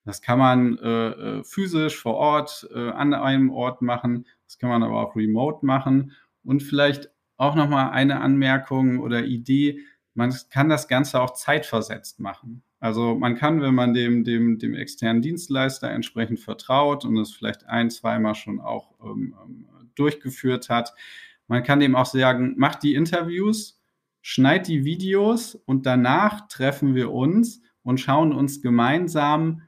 Das 0.06 0.22
kann 0.22 0.38
man 0.38 0.78
äh, 0.78 1.10
äh 1.40 1.44
physisch 1.44 1.98
vor 1.98 2.18
Ort 2.18 2.70
äh, 2.72 2.90
an 2.92 3.16
einem 3.16 3.50
Ort 3.50 3.82
machen, 3.82 4.28
das 4.46 4.60
kann 4.60 4.70
man 4.70 4.84
aber 4.84 5.01
auch 5.01 5.16
remote 5.16 5.66
machen 5.66 6.12
und 6.44 6.62
vielleicht 6.62 7.10
auch 7.42 7.56
nochmal 7.56 7.90
eine 7.90 8.22
Anmerkung 8.22 9.00
oder 9.00 9.26
Idee. 9.26 9.80
Man 10.14 10.34
kann 10.52 10.70
das 10.70 10.88
Ganze 10.88 11.20
auch 11.20 11.34
zeitversetzt 11.34 12.20
machen. 12.20 12.62
Also 12.80 13.16
man 13.16 13.36
kann, 13.36 13.62
wenn 13.62 13.74
man 13.74 13.94
dem, 13.94 14.24
dem, 14.24 14.60
dem 14.60 14.76
externen 14.76 15.22
Dienstleister 15.22 15.90
entsprechend 15.90 16.40
vertraut 16.40 17.04
und 17.04 17.18
es 17.18 17.34
vielleicht 17.34 17.66
ein, 17.66 17.90
zweimal 17.90 18.36
schon 18.36 18.60
auch 18.60 18.94
ähm, 19.04 19.36
ähm 19.44 19.68
durchgeführt 19.96 20.70
hat, 20.70 20.94
man 21.48 21.64
kann 21.64 21.82
dem 21.82 21.98
auch 21.98 22.06
sagen, 22.06 22.54
mach 22.58 22.76
die 22.76 22.94
Interviews, 22.94 23.82
schneid 24.22 24.70
die 24.70 24.86
Videos 24.86 25.56
und 25.56 25.86
danach 25.86 26.48
treffen 26.48 26.96
wir 26.96 27.12
uns 27.12 27.62
und 27.84 28.00
schauen 28.00 28.32
uns 28.32 28.62
gemeinsam 28.62 29.64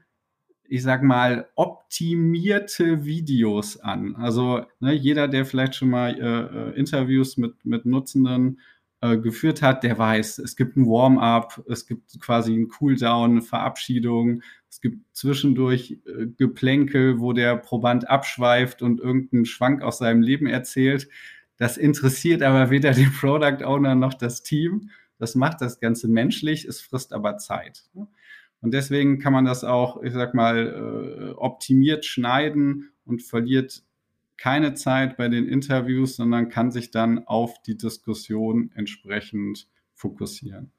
ich 0.68 0.82
sag 0.82 1.02
mal, 1.02 1.48
optimierte 1.54 3.04
Videos 3.04 3.78
an. 3.80 4.16
Also 4.16 4.64
ne, 4.80 4.92
jeder, 4.92 5.28
der 5.28 5.44
vielleicht 5.44 5.74
schon 5.74 5.90
mal 5.90 6.18
äh, 6.18 6.70
äh, 6.70 6.78
Interviews 6.78 7.36
mit, 7.36 7.64
mit 7.64 7.86
Nutzenden 7.86 8.60
äh, 9.00 9.18
geführt 9.18 9.60
hat, 9.62 9.84
der 9.84 9.98
weiß, 9.98 10.38
es 10.38 10.56
gibt 10.56 10.76
ein 10.76 10.86
Warm-up, 10.86 11.62
es 11.68 11.86
gibt 11.86 12.18
quasi 12.20 12.54
ein 12.54 12.68
Cooldown, 12.68 13.32
eine 13.32 13.42
Verabschiedung, 13.42 14.42
es 14.70 14.80
gibt 14.80 15.04
zwischendurch 15.14 15.98
äh, 16.06 16.26
Geplänkel, 16.38 17.20
wo 17.20 17.32
der 17.32 17.56
Proband 17.56 18.08
abschweift 18.08 18.80
und 18.80 19.00
irgendeinen 19.00 19.44
Schwank 19.44 19.82
aus 19.82 19.98
seinem 19.98 20.22
Leben 20.22 20.46
erzählt. 20.46 21.08
Das 21.58 21.76
interessiert 21.76 22.42
aber 22.42 22.70
weder 22.70 22.92
den 22.92 23.12
Product 23.12 23.64
Owner 23.64 23.94
noch 23.94 24.14
das 24.14 24.42
Team. 24.42 24.90
Das 25.18 25.34
macht 25.34 25.60
das 25.60 25.78
Ganze 25.78 26.08
menschlich, 26.08 26.64
es 26.64 26.80
frisst 26.80 27.12
aber 27.12 27.36
Zeit. 27.36 27.84
Ne? 27.92 28.08
Und 28.64 28.72
deswegen 28.72 29.18
kann 29.18 29.34
man 29.34 29.44
das 29.44 29.62
auch, 29.62 30.02
ich 30.02 30.14
sag 30.14 30.32
mal, 30.32 30.66
äh, 30.66 31.34
optimiert 31.36 32.06
schneiden 32.06 32.94
und 33.04 33.22
verliert 33.22 33.82
keine 34.38 34.72
Zeit 34.72 35.18
bei 35.18 35.28
den 35.28 35.46
Interviews, 35.46 36.16
sondern 36.16 36.48
kann 36.48 36.70
sich 36.70 36.90
dann 36.90 37.26
auf 37.26 37.60
die 37.60 37.76
Diskussion 37.76 38.70
entsprechend 38.74 39.68
fokussieren. 39.92 40.72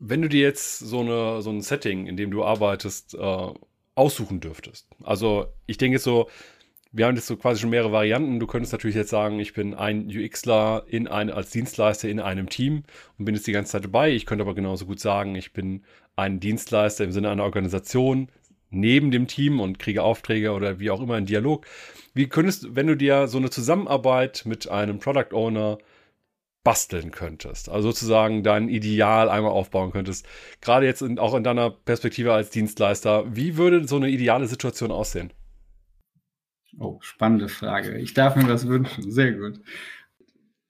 Wenn 0.00 0.20
du 0.20 0.28
dir 0.28 0.42
jetzt 0.42 0.80
so, 0.80 0.98
eine, 0.98 1.42
so 1.42 1.50
ein 1.50 1.60
Setting, 1.60 2.08
in 2.08 2.16
dem 2.16 2.32
du 2.32 2.44
arbeitest, 2.44 3.14
äh, 3.14 3.54
aussuchen 3.94 4.40
dürftest. 4.40 4.88
Also 5.04 5.46
ich 5.66 5.78
denke 5.78 6.00
so, 6.00 6.28
wir 6.94 7.06
haben 7.06 7.16
jetzt 7.16 7.26
so 7.26 7.36
quasi 7.36 7.60
schon 7.60 7.70
mehrere 7.70 7.90
Varianten. 7.90 8.38
Du 8.38 8.46
könntest 8.46 8.72
natürlich 8.72 8.94
jetzt 8.94 9.10
sagen, 9.10 9.40
ich 9.40 9.52
bin 9.52 9.74
ein 9.74 10.06
UXler 10.06 10.84
in 10.86 11.08
ein, 11.08 11.28
als 11.28 11.50
Dienstleister 11.50 12.08
in 12.08 12.20
einem 12.20 12.48
Team 12.48 12.84
und 13.18 13.24
bin 13.24 13.34
jetzt 13.34 13.48
die 13.48 13.52
ganze 13.52 13.72
Zeit 13.72 13.84
dabei. 13.84 14.12
Ich 14.12 14.26
könnte 14.26 14.42
aber 14.42 14.54
genauso 14.54 14.86
gut 14.86 15.00
sagen, 15.00 15.34
ich 15.34 15.52
bin 15.52 15.82
ein 16.14 16.38
Dienstleister 16.38 17.02
im 17.02 17.10
Sinne 17.10 17.30
einer 17.30 17.42
Organisation 17.42 18.28
neben 18.70 19.10
dem 19.10 19.26
Team 19.26 19.58
und 19.58 19.80
kriege 19.80 20.04
Aufträge 20.04 20.52
oder 20.52 20.78
wie 20.78 20.90
auch 20.92 21.00
immer 21.00 21.14
einen 21.14 21.26
Dialog. 21.26 21.66
Wie 22.14 22.28
könntest, 22.28 22.76
wenn 22.76 22.86
du 22.86 22.96
dir 22.96 23.26
so 23.26 23.38
eine 23.38 23.50
Zusammenarbeit 23.50 24.42
mit 24.46 24.68
einem 24.68 25.00
Product 25.00 25.32
Owner 25.32 25.78
basteln 26.62 27.10
könntest, 27.10 27.68
also 27.68 27.88
sozusagen 27.88 28.44
dein 28.44 28.68
Ideal 28.68 29.28
einmal 29.28 29.50
aufbauen 29.50 29.90
könntest, 29.90 30.26
gerade 30.60 30.86
jetzt 30.86 31.02
in, 31.02 31.18
auch 31.18 31.34
in 31.34 31.42
deiner 31.42 31.70
Perspektive 31.70 32.32
als 32.32 32.50
Dienstleister, 32.50 33.24
wie 33.34 33.56
würde 33.56 33.86
so 33.88 33.96
eine 33.96 34.08
ideale 34.08 34.46
Situation 34.46 34.92
aussehen? 34.92 35.32
Oh, 36.78 36.98
spannende 37.00 37.48
Frage. 37.48 37.98
Ich 37.98 38.14
darf 38.14 38.36
mir 38.36 38.46
das 38.46 38.66
wünschen. 38.66 39.10
Sehr 39.10 39.32
gut. 39.32 39.60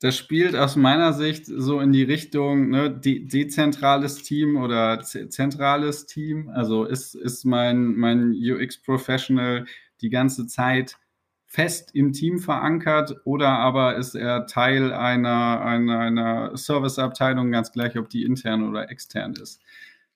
Das 0.00 0.18
spielt 0.18 0.54
aus 0.54 0.76
meiner 0.76 1.14
Sicht 1.14 1.46
so 1.46 1.80
in 1.80 1.92
die 1.92 2.02
Richtung 2.02 2.68
ne, 2.68 2.90
de 2.90 3.26
dezentrales 3.26 4.22
Team 4.22 4.56
oder 4.56 5.00
zentrales 5.00 6.06
Team. 6.06 6.50
Also 6.50 6.84
ist, 6.84 7.14
ist 7.14 7.44
mein, 7.44 7.94
mein 7.94 8.32
UX-Professional 8.32 9.64
die 10.02 10.10
ganze 10.10 10.46
Zeit 10.46 10.98
fest 11.46 11.94
im 11.94 12.12
Team 12.12 12.38
verankert 12.38 13.14
oder 13.24 13.48
aber 13.50 13.96
ist 13.96 14.14
er 14.14 14.46
Teil 14.46 14.92
einer, 14.92 15.62
einer, 15.62 16.00
einer 16.00 16.56
Serviceabteilung, 16.56 17.52
ganz 17.52 17.72
gleich, 17.72 17.96
ob 17.96 18.10
die 18.10 18.24
intern 18.24 18.68
oder 18.68 18.90
extern 18.90 19.34
ist. 19.34 19.62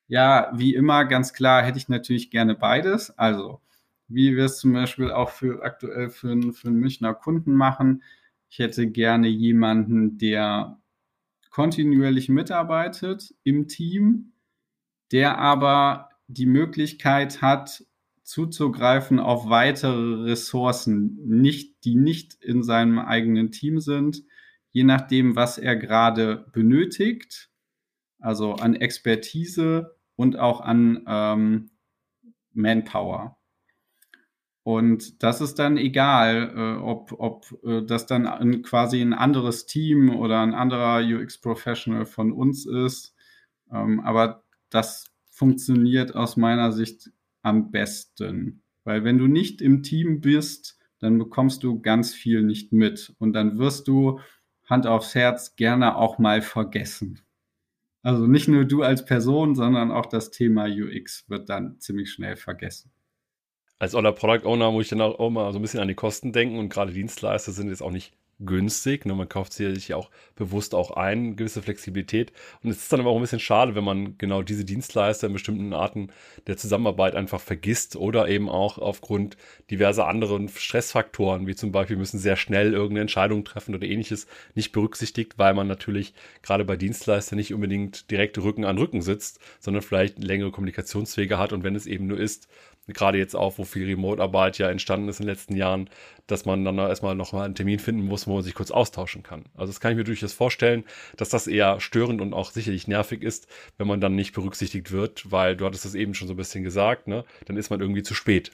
Ja, 0.09 0.51
wie 0.55 0.75
immer, 0.75 1.05
ganz 1.05 1.33
klar 1.33 1.63
hätte 1.63 1.79
ich 1.79 1.89
natürlich 1.89 2.31
gerne 2.31 2.57
beides. 2.57 3.17
Also 3.17 3.61
wie 4.09 4.37
wir 4.37 4.47
es 4.47 4.59
zum 4.59 4.73
Beispiel 4.73 5.11
auch 5.11 5.31
für 5.31 5.63
aktuell 5.63 6.11
für, 6.11 6.53
für 6.53 6.69
einen 6.69 6.79
Münchner 6.79 7.15
Kunden 7.15 7.55
machen. 7.55 8.03
Ich 8.49 8.59
hätte 8.59 8.91
gerne 8.91 9.29
jemanden, 9.29 10.19
der 10.19 10.81
kontinuierlich 11.51 12.29
mitarbeitet 12.29 13.35
im 13.45 13.69
Team, 13.69 14.33
der 15.13 15.39
aber 15.39 16.11
die 16.27 16.47
Möglichkeit 16.47 17.43
hat, 17.43 17.85
zuzugreifen 18.23 19.21
auf 19.21 19.49
weitere 19.49 20.25
Ressourcen, 20.25 21.19
nicht, 21.25 21.85
die 21.85 21.95
nicht 21.95 22.35
in 22.43 22.63
seinem 22.63 22.99
eigenen 22.99 23.53
Team 23.53 23.81
sind, 23.81 24.23
je 24.71 24.85
nachdem, 24.85 25.35
was 25.35 25.57
er 25.57 25.77
gerade 25.77 26.47
benötigt, 26.53 27.51
also 28.19 28.55
an 28.55 28.75
Expertise 28.75 29.97
und 30.15 30.39
auch 30.39 30.61
an 30.61 31.05
ähm, 31.07 31.71
Manpower. 32.53 33.38
Und 34.69 35.23
das 35.23 35.41
ist 35.41 35.59
dann 35.59 35.79
egal, 35.79 36.53
äh, 36.55 36.83
ob, 36.83 37.15
ob 37.19 37.59
äh, 37.65 37.81
das 37.87 38.05
dann 38.05 38.27
ein, 38.27 38.61
quasi 38.61 39.01
ein 39.01 39.15
anderes 39.15 39.65
Team 39.65 40.15
oder 40.15 40.43
ein 40.43 40.53
anderer 40.53 41.01
UX-Professional 41.03 42.05
von 42.05 42.33
uns 42.33 42.67
ist. 42.67 43.15
Ähm, 43.73 44.01
aber 44.01 44.45
das 44.69 45.07
funktioniert 45.31 46.15
aus 46.15 46.37
meiner 46.37 46.71
Sicht 46.71 47.11
am 47.41 47.71
besten. 47.71 48.61
Weil 48.85 49.05
wenn 49.05 49.17
du 49.17 49.27
nicht 49.27 49.63
im 49.63 49.83
Team 49.83 50.21
bist, 50.21 50.79
dann 50.99 51.17
bekommst 51.17 51.65
du 51.65 51.81
ganz 51.81 52.13
viel 52.13 52.43
nicht 52.43 52.71
mit. 52.71 53.15
Und 53.19 53.33
dann 53.33 53.57
wirst 53.57 53.89
du 53.89 54.21
Hand 54.67 54.87
aufs 54.87 55.15
Herz 55.15 55.57
gerne 55.57 55.97
auch 55.97 56.19
mal 56.19 56.43
vergessen. 56.43 57.21
Also 58.03 58.27
nicht 58.27 58.49
nur 58.49 58.67
du 58.67 58.83
als 58.83 59.07
Person, 59.07 59.55
sondern 59.55 59.91
auch 59.91 60.05
das 60.05 60.31
Thema 60.31 60.67
UX 60.67 61.25
wird 61.31 61.49
dann 61.49 61.81
ziemlich 61.81 62.11
schnell 62.13 62.37
vergessen. 62.37 62.93
Als 63.79 63.95
Oller 63.95 64.13
Product 64.13 64.45
Owner 64.45 64.73
muss 64.73 64.85
ich 64.85 64.91
dann 64.91 65.01
auch 65.01 65.31
mal 65.31 65.53
so 65.53 65.59
ein 65.59 65.63
bisschen 65.63 65.81
an 65.81 65.89
die 65.89 65.95
Kosten 65.95 66.33
denken 66.33 66.59
und 66.59 66.69
gerade 66.69 66.93
Dienstleister 66.93 67.53
sind 67.53 67.69
jetzt 67.69 67.83
auch 67.83 67.93
nicht 67.93 68.13
günstig. 68.41 69.05
Ne? 69.05 69.15
Man 69.15 69.29
kauft 69.29 69.53
sich 69.53 69.89
ja 69.89 69.97
auch 69.97 70.11
bewusst 70.37 70.75
auch 70.75 70.93
ein, 70.93 71.37
gewisse 71.37 71.63
Flexibilität. 71.63 72.33
Und 72.63 72.71
es 72.71 72.79
ist 72.79 72.93
dann 72.93 73.01
aber 73.01 73.11
auch 73.11 73.17
ein 73.17 73.21
bisschen 73.21 73.41
schade, 73.41 73.75
wenn 73.75 73.85
man 73.85 74.17
genau 74.19 74.43
diese 74.43 74.65
Dienstleister 74.65 75.27
in 75.27 75.33
bestimmten 75.33 75.73
Arten 75.73 76.11
der 76.47 76.57
Zusammenarbeit 76.57 77.15
einfach 77.15 77.41
vergisst 77.41 77.97
oder 77.97 78.29
eben 78.29 78.49
auch 78.49 78.79
aufgrund 78.79 79.37
diverser 79.71 80.07
anderen 80.07 80.49
Stressfaktoren, 80.49 81.47
wie 81.47 81.57
zum 81.57 81.73
Beispiel 81.73 81.97
müssen 81.97 82.19
sehr 82.19 82.37
schnell 82.37 82.73
irgendeine 82.73 83.03
Entscheidung 83.03 83.45
treffen 83.45 83.75
oder 83.75 83.87
ähnliches, 83.87 84.27
nicht 84.55 84.73
berücksichtigt, 84.73 85.39
weil 85.39 85.55
man 85.55 85.67
natürlich 85.67 86.15
gerade 86.43 86.65
bei 86.65 86.77
Dienstleistern 86.77 87.37
nicht 87.37 87.55
unbedingt 87.55 88.11
direkt 88.11 88.39
Rücken 88.39 88.65
an 88.65 88.79
Rücken 88.79 89.03
sitzt, 89.03 89.41
sondern 89.59 89.83
vielleicht 89.83 90.23
längere 90.23 90.53
Kommunikationswege 90.53 91.39
hat. 91.39 91.53
Und 91.53 91.65
wenn 91.65 91.75
es 91.75 91.87
eben 91.87 92.07
nur 92.07 92.19
ist, 92.19 92.49
gerade 92.95 93.19
jetzt 93.19 93.37
auch, 93.37 93.59
wo 93.59 93.65
viel 93.65 93.87
Remote-Arbeit 93.87 94.59
ja 94.59 94.71
entstanden 94.71 95.09
ist 95.09 95.21
in 95.21 95.27
den 95.27 95.35
letzten 95.35 95.57
Jahren, 95.57 95.89
dass 96.27 96.45
man 96.45 96.65
dann 96.65 96.79
erstmal 96.79 97.15
noch 97.15 97.33
mal 97.33 97.45
einen 97.45 97.55
Termin 97.55 97.79
finden 97.79 98.05
muss, 98.05 98.27
wo 98.27 98.35
man 98.35 98.43
sich 98.43 98.55
kurz 98.55 98.71
austauschen 98.71 99.23
kann. 99.23 99.45
Also 99.55 99.73
das 99.73 99.81
kann 99.81 99.93
ich 99.93 99.97
mir 99.97 100.05
durchaus 100.05 100.33
vorstellen, 100.33 100.85
dass 101.17 101.29
das 101.29 101.47
eher 101.47 101.81
störend 101.81 102.21
und 102.21 102.35
auch 102.35 102.51
sicherlich 102.51 102.89
nervig 102.89 103.23
ist, 103.23 103.49
wenn 103.77 103.87
man 103.87 104.01
dann 104.01 104.15
nicht 104.15 104.35
berücksichtigt 104.35 104.93
wird, 104.93 105.31
weil 105.31 105.57
du 105.57 105.65
hattest 105.67 105.85
das 105.85 105.95
eben 105.95 106.15
schon 106.15 106.29
so 106.29 106.35
ein 106.35 106.39
bisschen 106.39 106.65
gesagt, 106.65 107.09
ne? 107.09 107.25
Dann 107.47 107.57
ist 107.57 107.71
man 107.71 107.81
irgendwie 107.81 108.03
zu 108.03 108.15
spät. 108.15 108.53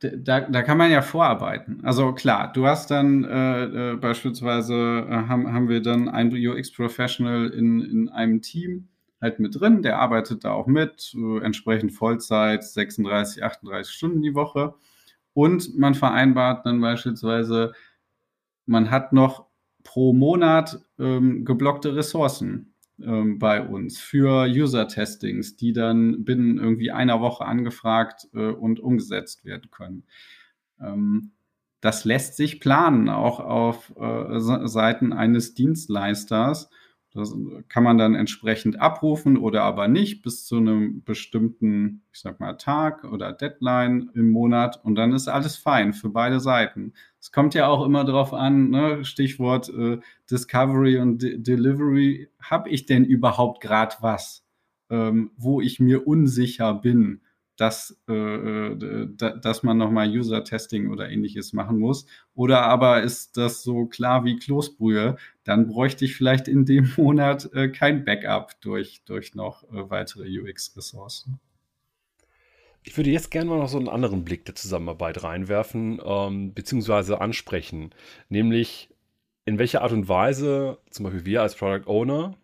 Da, 0.00 0.40
da 0.40 0.62
kann 0.62 0.78
man 0.78 0.90
ja 0.90 1.00
vorarbeiten. 1.00 1.80
Also 1.84 2.12
klar, 2.12 2.52
du 2.52 2.66
hast 2.66 2.90
dann 2.90 3.22
äh, 3.24 3.92
äh, 3.92 3.96
beispielsweise, 3.96 5.06
äh, 5.08 5.28
haben, 5.28 5.52
haben 5.52 5.68
wir 5.68 5.80
dann 5.80 6.08
ein 6.08 6.32
UX-Professional 6.32 7.50
in, 7.50 7.80
in 7.80 8.08
einem 8.08 8.42
Team, 8.42 8.88
halt 9.22 9.38
mit 9.38 9.58
drin, 9.58 9.82
der 9.82 10.00
arbeitet 10.00 10.44
da 10.44 10.52
auch 10.52 10.66
mit, 10.66 11.14
äh, 11.16 11.38
entsprechend 11.42 11.92
Vollzeit, 11.92 12.64
36, 12.64 13.42
38 13.42 13.94
Stunden 13.94 14.20
die 14.20 14.34
Woche. 14.34 14.74
Und 15.32 15.78
man 15.78 15.94
vereinbart 15.94 16.66
dann 16.66 16.80
beispielsweise, 16.80 17.72
man 18.66 18.90
hat 18.90 19.12
noch 19.12 19.46
pro 19.84 20.12
Monat 20.12 20.84
ähm, 20.98 21.44
geblockte 21.44 21.96
Ressourcen 21.96 22.74
ähm, 23.00 23.38
bei 23.38 23.66
uns 23.66 23.98
für 23.98 24.46
User-Testings, 24.46 25.56
die 25.56 25.72
dann 25.72 26.24
binnen 26.24 26.58
irgendwie 26.58 26.90
einer 26.90 27.20
Woche 27.20 27.44
angefragt 27.44 28.28
äh, 28.34 28.48
und 28.48 28.80
umgesetzt 28.80 29.44
werden 29.44 29.70
können. 29.70 30.04
Ähm, 30.80 31.30
das 31.80 32.04
lässt 32.04 32.36
sich 32.36 32.60
planen, 32.60 33.08
auch 33.08 33.40
auf 33.40 33.92
äh, 33.96 34.38
Seiten 34.38 35.12
eines 35.12 35.54
Dienstleisters 35.54 36.70
das 37.14 37.36
kann 37.68 37.84
man 37.84 37.98
dann 37.98 38.14
entsprechend 38.14 38.80
abrufen 38.80 39.36
oder 39.36 39.64
aber 39.64 39.86
nicht 39.86 40.22
bis 40.22 40.46
zu 40.46 40.56
einem 40.56 41.02
bestimmten, 41.04 42.02
ich 42.12 42.20
sag 42.20 42.40
mal, 42.40 42.54
Tag 42.54 43.04
oder 43.04 43.32
Deadline 43.32 44.10
im 44.14 44.30
Monat 44.30 44.82
und 44.82 44.94
dann 44.94 45.12
ist 45.12 45.28
alles 45.28 45.56
fein 45.56 45.92
für 45.92 46.08
beide 46.08 46.40
Seiten. 46.40 46.94
Es 47.20 47.30
kommt 47.30 47.54
ja 47.54 47.66
auch 47.68 47.84
immer 47.84 48.04
darauf 48.04 48.32
an, 48.32 48.70
ne, 48.70 49.04
Stichwort 49.04 49.68
äh, 49.68 49.98
Discovery 50.30 50.98
und 50.98 51.22
De 51.22 51.38
Delivery, 51.38 52.28
habe 52.40 52.70
ich 52.70 52.86
denn 52.86 53.04
überhaupt 53.04 53.60
gerade 53.60 53.94
was, 54.00 54.44
ähm, 54.88 55.32
wo 55.36 55.60
ich 55.60 55.80
mir 55.80 56.06
unsicher 56.06 56.74
bin? 56.74 57.20
Dass, 57.62 57.96
äh, 58.08 58.74
dass 59.16 59.62
man 59.62 59.78
nochmal 59.78 60.10
User-Testing 60.10 60.90
oder 60.90 61.08
ähnliches 61.08 61.52
machen 61.52 61.78
muss. 61.78 62.06
Oder 62.34 62.62
aber 62.62 63.04
ist 63.04 63.36
das 63.36 63.62
so 63.62 63.86
klar 63.86 64.24
wie 64.24 64.36
Kloßbrühe, 64.36 65.16
dann 65.44 65.68
bräuchte 65.68 66.04
ich 66.04 66.16
vielleicht 66.16 66.48
in 66.48 66.66
dem 66.66 66.90
Monat 66.96 67.52
äh, 67.54 67.68
kein 67.68 68.04
Backup 68.04 68.60
durch, 68.62 69.04
durch 69.04 69.36
noch 69.36 69.62
äh, 69.70 69.88
weitere 69.88 70.24
UX-Ressourcen. 70.24 71.38
Ich 72.82 72.96
würde 72.96 73.10
jetzt 73.10 73.30
gerne 73.30 73.48
mal 73.48 73.60
noch 73.60 73.68
so 73.68 73.78
einen 73.78 73.88
anderen 73.88 74.24
Blick 74.24 74.44
der 74.44 74.56
Zusammenarbeit 74.56 75.22
reinwerfen, 75.22 76.00
ähm, 76.04 76.54
beziehungsweise 76.54 77.20
ansprechen. 77.20 77.90
Nämlich, 78.28 78.88
in 79.44 79.60
welcher 79.60 79.82
Art 79.82 79.92
und 79.92 80.08
Weise 80.08 80.78
zum 80.90 81.04
Beispiel 81.04 81.26
wir 81.26 81.42
als 81.42 81.54
Product 81.54 81.86
Owner 81.86 82.34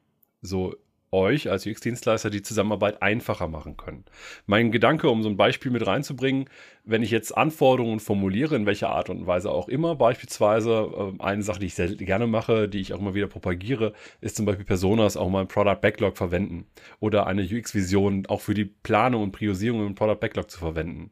so 0.43 0.77
euch 1.11 1.51
als 1.51 1.67
UX-Dienstleister 1.67 2.31
die 2.31 2.43
Zusammenarbeit 2.43 3.03
einfacher 3.03 3.49
machen 3.49 3.77
können. 3.77 4.05
Mein 4.47 4.71
Gedanke, 4.71 5.09
um 5.09 5.23
so 5.23 5.29
ein 5.29 5.37
Beispiel 5.37 5.71
mit 5.71 5.87
reinzubringen, 5.87 6.49
wenn 6.85 7.03
ich 7.03 7.11
jetzt 7.11 7.37
Anforderungen 7.37 8.01
formuliere, 8.01 8.57
in 8.57 8.67
welcher 8.67 8.91
Art 8.91 9.11
und 9.11 9.27
Weise 9.27 9.51
auch 9.51 9.69
immer, 9.69 9.95
beispielsweise 9.97 11.15
äh, 11.19 11.23
eine 11.23 11.43
Sache, 11.43 11.61
die 11.61 11.67
ich 11.67 11.75
sehr 11.75 11.89
gerne 11.89 12.27
mache, 12.27 12.69
die 12.69 12.81
ich 12.81 12.93
auch 12.95 13.01
immer 13.01 13.15
wieder 13.15 13.27
propagiere, 13.27 13.93
ist 14.21 14.37
zum 14.37 14.47
Beispiel 14.47 14.65
Personas 14.65 15.17
auch 15.17 15.29
mal 15.29 15.43
im 15.43 15.49
Product 15.49 15.81
Backlog 15.81 16.17
verwenden 16.17 16.67
oder 17.01 17.27
eine 17.27 17.43
UX-Vision 17.43 18.27
auch 18.27 18.41
für 18.41 18.55
die 18.55 18.65
Planung 18.65 19.23
und 19.23 19.33
Priorisierung 19.33 19.87
im 19.87 19.95
Product 19.95 20.21
Backlog 20.21 20.51
zu 20.51 20.59
verwenden. 20.59 21.11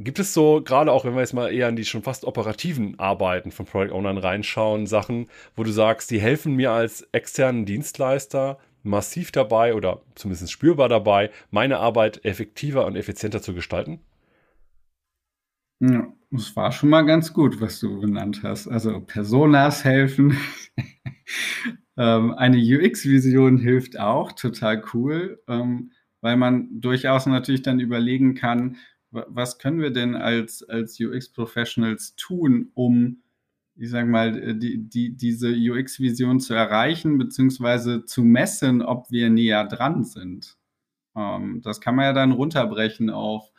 Gibt 0.00 0.20
es 0.20 0.32
so, 0.32 0.62
gerade 0.62 0.92
auch 0.92 1.04
wenn 1.04 1.14
wir 1.14 1.22
jetzt 1.22 1.32
mal 1.32 1.52
eher 1.52 1.66
an 1.66 1.74
die 1.74 1.84
schon 1.84 2.04
fast 2.04 2.24
operativen 2.24 2.96
Arbeiten 3.00 3.50
von 3.50 3.66
Product 3.66 3.92
Ownern 3.92 4.16
reinschauen, 4.16 4.86
Sachen, 4.86 5.26
wo 5.56 5.64
du 5.64 5.72
sagst, 5.72 6.12
die 6.12 6.20
helfen 6.20 6.54
mir 6.54 6.70
als 6.70 7.08
externen 7.10 7.66
Dienstleister, 7.66 8.60
massiv 8.82 9.32
dabei 9.32 9.74
oder 9.74 10.02
zumindest 10.14 10.50
spürbar 10.50 10.88
dabei, 10.88 11.30
meine 11.50 11.78
Arbeit 11.78 12.24
effektiver 12.24 12.86
und 12.86 12.96
effizienter 12.96 13.42
zu 13.42 13.54
gestalten? 13.54 14.00
Ja, 15.80 16.12
das 16.30 16.56
war 16.56 16.72
schon 16.72 16.88
mal 16.88 17.02
ganz 17.02 17.32
gut, 17.32 17.60
was 17.60 17.78
du 17.80 18.00
genannt 18.00 18.40
hast. 18.42 18.66
Also 18.66 19.00
Personas 19.00 19.84
helfen. 19.84 20.36
ähm, 21.96 22.32
eine 22.32 22.58
UX-Vision 22.58 23.58
hilft 23.58 23.98
auch, 23.98 24.32
total 24.32 24.82
cool, 24.92 25.40
ähm, 25.46 25.92
weil 26.20 26.36
man 26.36 26.68
durchaus 26.80 27.26
natürlich 27.26 27.62
dann 27.62 27.78
überlegen 27.78 28.34
kann, 28.34 28.76
was 29.10 29.58
können 29.58 29.80
wir 29.80 29.90
denn 29.90 30.16
als, 30.16 30.62
als 30.68 30.98
UX-Professionals 31.00 32.16
tun, 32.16 32.70
um 32.74 33.22
ich 33.78 33.90
sag 33.90 34.08
mal, 34.08 34.58
die, 34.58 34.88
die, 34.88 35.16
diese 35.16 35.50
UX-Vision 35.50 36.40
zu 36.40 36.52
erreichen, 36.52 37.16
beziehungsweise 37.16 38.04
zu 38.04 38.22
messen, 38.24 38.82
ob 38.82 39.10
wir 39.10 39.30
näher 39.30 39.64
dran 39.64 40.04
sind. 40.04 40.56
Ähm, 41.14 41.60
das 41.62 41.80
kann 41.80 41.94
man 41.94 42.06
ja 42.06 42.12
dann 42.12 42.32
runterbrechen 42.32 43.08
auf 43.08 43.52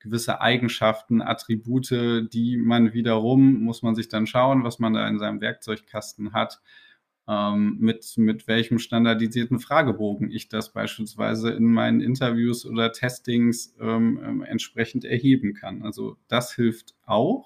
gewisse 0.00 0.40
Eigenschaften, 0.40 1.22
Attribute, 1.22 1.90
die 2.32 2.56
man 2.56 2.94
wiederum, 2.94 3.62
muss 3.62 3.82
man 3.82 3.94
sich 3.94 4.08
dann 4.08 4.26
schauen, 4.26 4.64
was 4.64 4.78
man 4.78 4.94
da 4.94 5.06
in 5.06 5.18
seinem 5.18 5.40
Werkzeugkasten 5.40 6.32
hat, 6.32 6.60
ähm, 7.28 7.76
mit, 7.78 8.14
mit 8.16 8.48
welchem 8.48 8.78
standardisierten 8.78 9.60
Fragebogen 9.60 10.32
ich 10.32 10.48
das 10.48 10.72
beispielsweise 10.72 11.50
in 11.50 11.66
meinen 11.66 12.00
Interviews 12.00 12.66
oder 12.66 12.92
Testings 12.92 13.76
ähm, 13.78 14.20
ähm 14.24 14.42
entsprechend 14.42 15.04
erheben 15.04 15.54
kann. 15.54 15.82
Also 15.82 16.16
das 16.28 16.54
hilft 16.54 16.96
auch 17.04 17.44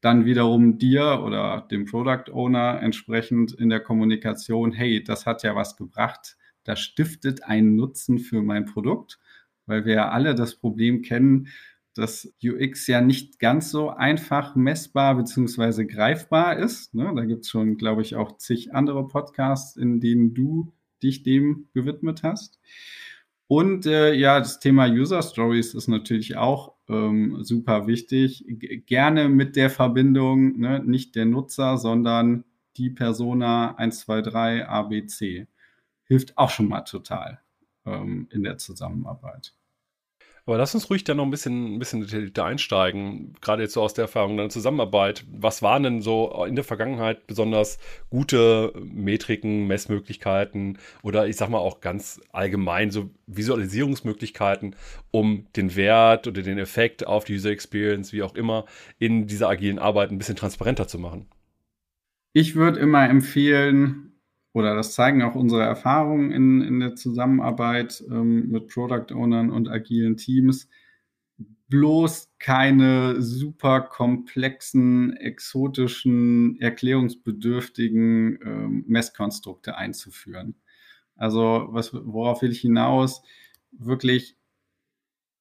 dann 0.00 0.24
wiederum 0.24 0.78
dir 0.78 1.22
oder 1.24 1.66
dem 1.70 1.84
Product 1.84 2.30
Owner 2.32 2.80
entsprechend 2.82 3.52
in 3.52 3.68
der 3.68 3.80
Kommunikation, 3.80 4.72
hey, 4.72 5.02
das 5.02 5.26
hat 5.26 5.42
ja 5.42 5.54
was 5.54 5.76
gebracht, 5.76 6.36
das 6.64 6.80
stiftet 6.80 7.44
einen 7.44 7.76
Nutzen 7.76 8.18
für 8.18 8.42
mein 8.42 8.66
Produkt, 8.66 9.18
weil 9.66 9.84
wir 9.84 9.94
ja 9.94 10.08
alle 10.10 10.34
das 10.34 10.56
Problem 10.56 11.02
kennen, 11.02 11.48
dass 11.94 12.32
UX 12.44 12.86
ja 12.86 13.00
nicht 13.00 13.40
ganz 13.40 13.70
so 13.70 13.90
einfach 13.90 14.54
messbar 14.54 15.16
bzw. 15.16 15.84
greifbar 15.84 16.56
ist. 16.56 16.94
Ne? 16.94 17.12
Da 17.16 17.24
gibt 17.24 17.44
es 17.44 17.50
schon, 17.50 17.76
glaube 17.76 18.02
ich, 18.02 18.14
auch 18.14 18.36
zig 18.36 18.72
andere 18.72 19.08
Podcasts, 19.08 19.76
in 19.76 20.00
denen 20.00 20.32
du 20.32 20.72
dich 21.02 21.24
dem 21.24 21.68
gewidmet 21.74 22.22
hast. 22.22 22.60
Und 23.48 23.86
äh, 23.86 24.14
ja, 24.14 24.38
das 24.38 24.60
Thema 24.60 24.86
User 24.86 25.22
Stories 25.22 25.74
ist 25.74 25.88
natürlich 25.88 26.36
auch 26.36 26.74
ähm, 26.88 27.42
super 27.42 27.86
wichtig. 27.86 28.44
G 28.48 28.78
gerne 28.78 29.28
mit 29.28 29.56
der 29.56 29.70
Verbindung, 29.70 30.58
ne, 30.58 30.82
nicht 30.84 31.14
der 31.14 31.26
Nutzer, 31.26 31.76
sondern 31.78 32.44
die 32.76 32.90
Persona 32.90 33.74
123 33.76 34.66
ABC. 34.66 35.46
Hilft 36.04 36.38
auch 36.38 36.50
schon 36.50 36.68
mal 36.68 36.82
total 36.82 37.40
ähm, 37.84 38.28
in 38.30 38.42
der 38.42 38.58
Zusammenarbeit. 38.58 39.54
Aber 40.48 40.56
lass 40.56 40.74
uns 40.74 40.88
ruhig 40.88 41.04
dann 41.04 41.18
noch 41.18 41.26
ein 41.26 41.30
bisschen, 41.30 41.74
ein 41.74 41.78
bisschen 41.78 42.00
detaillierter 42.00 42.46
einsteigen, 42.46 43.34
gerade 43.42 43.64
jetzt 43.64 43.74
so 43.74 43.82
aus 43.82 43.92
der 43.92 44.04
Erfahrung 44.04 44.38
deiner 44.38 44.48
Zusammenarbeit. 44.48 45.26
Was 45.30 45.60
waren 45.60 45.82
denn 45.82 46.00
so 46.00 46.42
in 46.46 46.54
der 46.54 46.64
Vergangenheit 46.64 47.26
besonders 47.26 47.78
gute 48.08 48.72
Metriken, 48.82 49.66
Messmöglichkeiten 49.66 50.78
oder 51.02 51.26
ich 51.26 51.36
sag 51.36 51.50
mal 51.50 51.58
auch 51.58 51.82
ganz 51.82 52.22
allgemein 52.32 52.90
so 52.90 53.10
Visualisierungsmöglichkeiten, 53.26 54.74
um 55.10 55.46
den 55.54 55.76
Wert 55.76 56.26
oder 56.26 56.40
den 56.40 56.56
Effekt 56.56 57.06
auf 57.06 57.24
die 57.24 57.34
User 57.34 57.50
Experience, 57.50 58.14
wie 58.14 58.22
auch 58.22 58.34
immer, 58.34 58.64
in 58.98 59.26
dieser 59.26 59.50
agilen 59.50 59.78
Arbeit 59.78 60.12
ein 60.12 60.16
bisschen 60.16 60.36
transparenter 60.36 60.88
zu 60.88 60.98
machen? 60.98 61.26
Ich 62.32 62.56
würde 62.56 62.80
immer 62.80 63.06
empfehlen, 63.06 64.07
oder 64.52 64.74
das 64.74 64.94
zeigen 64.94 65.22
auch 65.22 65.34
unsere 65.34 65.62
Erfahrungen 65.62 66.30
in, 66.30 66.62
in 66.62 66.80
der 66.80 66.94
Zusammenarbeit 66.94 68.02
ähm, 68.10 68.48
mit 68.48 68.68
Product 68.68 69.14
Ownern 69.14 69.50
und 69.50 69.68
agilen 69.68 70.16
Teams, 70.16 70.68
bloß 71.68 72.30
keine 72.38 73.20
super 73.20 73.82
komplexen, 73.82 75.16
exotischen, 75.16 76.58
erklärungsbedürftigen 76.60 78.38
ähm, 78.42 78.84
Messkonstrukte 78.88 79.76
einzuführen. 79.76 80.54
Also 81.14 81.68
was, 81.70 81.92
worauf 81.92 82.42
will 82.42 82.52
ich 82.52 82.60
hinaus? 82.60 83.22
Wirklich 83.72 84.36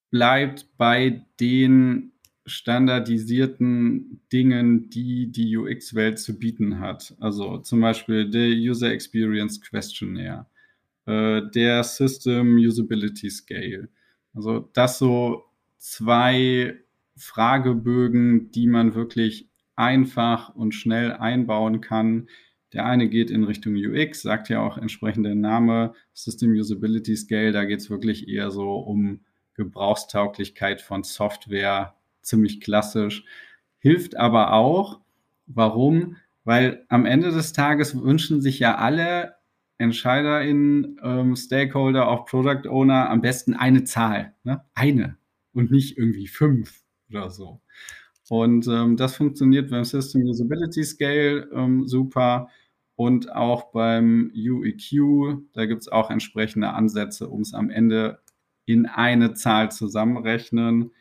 bleibt 0.10 0.68
bei 0.78 1.26
den 1.40 2.12
standardisierten 2.48 4.22
Dingen, 4.32 4.90
die 4.90 5.32
die 5.32 5.56
UX-Welt 5.58 6.18
zu 6.18 6.40
bieten 6.40 6.80
hat. 6.80 7.14
Also 7.20 7.58
zum 7.60 7.82
Beispiel 7.82 8.30
der 8.30 8.50
User 8.50 8.92
Experience 8.92 9.62
Questionnaire, 9.62 10.48
äh, 11.06 11.42
der 11.54 11.84
System 11.84 12.56
Usability 12.58 13.30
Scale. 13.30 13.90
Also 14.34 14.70
das 14.74 14.98
so 14.98 15.44
zwei 15.78 16.76
Fragebögen, 17.18 18.52
die 18.52 18.68
man 18.68 18.96
wirklich 18.96 19.50
einfach 19.76 20.56
und 20.56 20.74
schnell 20.74 21.12
einbauen 21.12 21.82
kann. 21.82 22.30
Der 22.74 22.86
eine 22.86 23.10
geht 23.10 23.30
in 23.30 23.44
Richtung 23.44 23.76
UX, 23.76 24.22
sagt 24.22 24.50
ja 24.50 24.62
auch 24.62 24.78
entsprechend 24.78 25.26
der 25.26 25.36
Name 25.36 25.94
System 26.14 26.52
Usability 26.52 27.16
Scale. 27.16 27.52
Da 27.52 27.66
geht 27.66 27.80
es 27.80 27.90
wirklich 27.90 28.28
eher 28.28 28.52
so 28.52 28.78
um 28.78 29.22
Gebrauchstauglichkeit 29.54 30.82
von 30.82 31.04
Software, 31.04 31.97
ziemlich 32.28 32.62
klassisch. 32.62 33.24
Hilft 33.80 34.18
aber 34.18 34.54
auch. 34.54 35.02
Warum? 35.46 36.18
Weil 36.44 36.86
am 36.90 37.06
Ende 37.06 37.32
des 37.32 37.54
Tages 37.54 38.02
wünschen 38.02 38.42
sich 38.42 38.60
ja 38.60 38.76
alle 38.76 39.36
EntscheiderInnen, 39.80 41.00
ähm, 41.04 41.36
Stakeholder, 41.36 42.08
auch 42.08 42.26
Product 42.26 42.68
Owner 42.70 43.10
am 43.10 43.22
besten 43.22 43.54
eine 43.54 43.84
Zahl. 43.84 44.34
Ne? 44.44 44.64
Eine 44.74 45.18
und 45.54 45.72
nicht 45.72 45.98
irgendwie 45.98 46.28
fünf 46.28 46.84
oder 47.10 47.30
so. 47.30 47.62
Und 48.30 48.68
ähm, 48.68 48.98
das 48.98 49.16
funktioniert 49.16 49.70
beim 49.70 49.86
System 49.86 50.24
Usability 50.24 50.84
Scale 50.84 51.50
ähm, 51.54 51.88
super 51.88 52.50
und 52.96 53.32
auch 53.34 53.72
beim 53.72 54.32
UEQ. 54.36 55.40
Da 55.54 55.66
gibt 55.66 55.82
es 55.82 55.88
auch 55.88 56.10
entsprechende 56.10 56.74
Ansätze, 56.74 57.30
um 57.30 57.42
es 57.42 57.54
am 57.54 57.70
Ende 57.70 58.20
in 58.66 58.86
eine 58.86 59.34
Zahl 59.34 59.72
zusammenrechnen. 59.72 60.92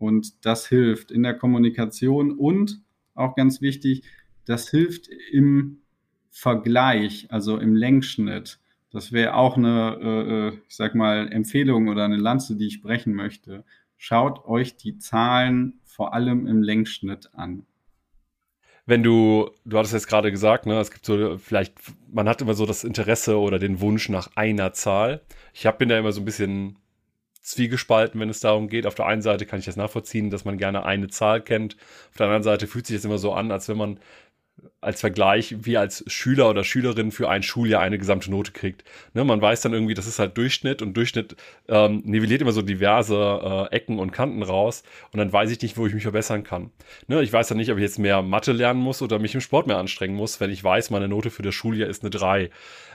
Und 0.00 0.46
das 0.46 0.66
hilft 0.66 1.10
in 1.10 1.22
der 1.22 1.34
Kommunikation 1.34 2.32
und 2.32 2.80
auch 3.14 3.36
ganz 3.36 3.60
wichtig, 3.60 4.02
das 4.46 4.70
hilft 4.70 5.08
im 5.30 5.82
Vergleich, 6.30 7.26
also 7.28 7.58
im 7.58 7.74
Längsschnitt. 7.74 8.58
Das 8.90 9.12
wäre 9.12 9.34
auch 9.34 9.58
eine, 9.58 9.98
äh, 10.00 10.48
äh, 10.48 10.52
ich 10.68 10.74
sag 10.74 10.94
mal, 10.94 11.30
Empfehlung 11.30 11.88
oder 11.88 12.06
eine 12.06 12.16
Lanze, 12.16 12.56
die 12.56 12.66
ich 12.66 12.80
brechen 12.80 13.12
möchte. 13.12 13.62
Schaut 13.98 14.46
euch 14.46 14.78
die 14.78 14.96
Zahlen 14.96 15.80
vor 15.84 16.14
allem 16.14 16.46
im 16.46 16.62
Längsschnitt 16.62 17.34
an. 17.34 17.66
Wenn 18.86 19.02
du, 19.02 19.50
du 19.66 19.76
hattest 19.76 19.92
jetzt 19.92 20.08
gerade 20.08 20.30
gesagt, 20.30 20.64
ne, 20.64 20.80
es 20.80 20.90
gibt 20.90 21.04
so 21.04 21.36
vielleicht, 21.36 21.74
man 22.10 22.26
hat 22.26 22.40
immer 22.40 22.54
so 22.54 22.64
das 22.64 22.84
Interesse 22.84 23.38
oder 23.38 23.58
den 23.58 23.82
Wunsch 23.82 24.08
nach 24.08 24.34
einer 24.34 24.72
Zahl. 24.72 25.20
Ich 25.52 25.66
hab, 25.66 25.78
bin 25.78 25.90
da 25.90 25.98
immer 25.98 26.12
so 26.12 26.22
ein 26.22 26.24
bisschen 26.24 26.78
zwiegespalten, 27.40 28.20
wenn 28.20 28.28
es 28.28 28.40
darum 28.40 28.68
geht. 28.68 28.86
Auf 28.86 28.94
der 28.94 29.06
einen 29.06 29.22
Seite 29.22 29.46
kann 29.46 29.58
ich 29.58 29.64
das 29.64 29.76
nachvollziehen, 29.76 30.30
dass 30.30 30.44
man 30.44 30.58
gerne 30.58 30.84
eine 30.84 31.08
Zahl 31.08 31.40
kennt. 31.40 31.76
Auf 32.10 32.16
der 32.18 32.26
anderen 32.26 32.42
Seite 32.42 32.66
fühlt 32.66 32.86
sich 32.86 32.96
das 32.96 33.04
immer 33.04 33.18
so 33.18 33.32
an, 33.32 33.50
als 33.50 33.68
wenn 33.68 33.78
man 33.78 34.00
als 34.80 35.00
Vergleich, 35.00 35.56
wie 35.60 35.76
als 35.76 36.04
Schüler 36.06 36.48
oder 36.50 36.64
Schülerin 36.64 37.12
für 37.12 37.28
ein 37.28 37.42
Schuljahr 37.42 37.82
eine 37.82 37.98
gesamte 37.98 38.30
Note 38.30 38.52
kriegt. 38.52 38.84
Ne, 39.14 39.24
man 39.24 39.40
weiß 39.40 39.60
dann 39.60 39.72
irgendwie, 39.72 39.94
das 39.94 40.06
ist 40.06 40.18
halt 40.18 40.36
Durchschnitt 40.36 40.82
und 40.82 40.94
Durchschnitt 40.96 41.36
ähm, 41.68 42.02
nivelliert 42.04 42.40
immer 42.40 42.52
so 42.52 42.62
diverse 42.62 43.68
äh, 43.70 43.74
Ecken 43.74 43.98
und 43.98 44.12
Kanten 44.12 44.42
raus 44.42 44.82
und 45.12 45.18
dann 45.18 45.32
weiß 45.32 45.50
ich 45.50 45.60
nicht, 45.60 45.76
wo 45.76 45.86
ich 45.86 45.94
mich 45.94 46.02
verbessern 46.02 46.44
kann. 46.44 46.70
Ne, 47.06 47.22
ich 47.22 47.32
weiß 47.32 47.48
dann 47.48 47.58
nicht, 47.58 47.70
ob 47.70 47.78
ich 47.78 47.82
jetzt 47.82 47.98
mehr 47.98 48.22
Mathe 48.22 48.52
lernen 48.52 48.80
muss 48.80 49.02
oder 49.02 49.18
mich 49.18 49.34
im 49.34 49.40
Sport 49.40 49.66
mehr 49.66 49.78
anstrengen 49.78 50.14
muss, 50.14 50.40
wenn 50.40 50.50
ich 50.50 50.62
weiß, 50.62 50.90
meine 50.90 51.08
Note 51.08 51.30
für 51.30 51.42
das 51.42 51.54
Schuljahr 51.54 51.88
ist 51.88 52.02
eine 52.02 52.10
3. 52.10 52.50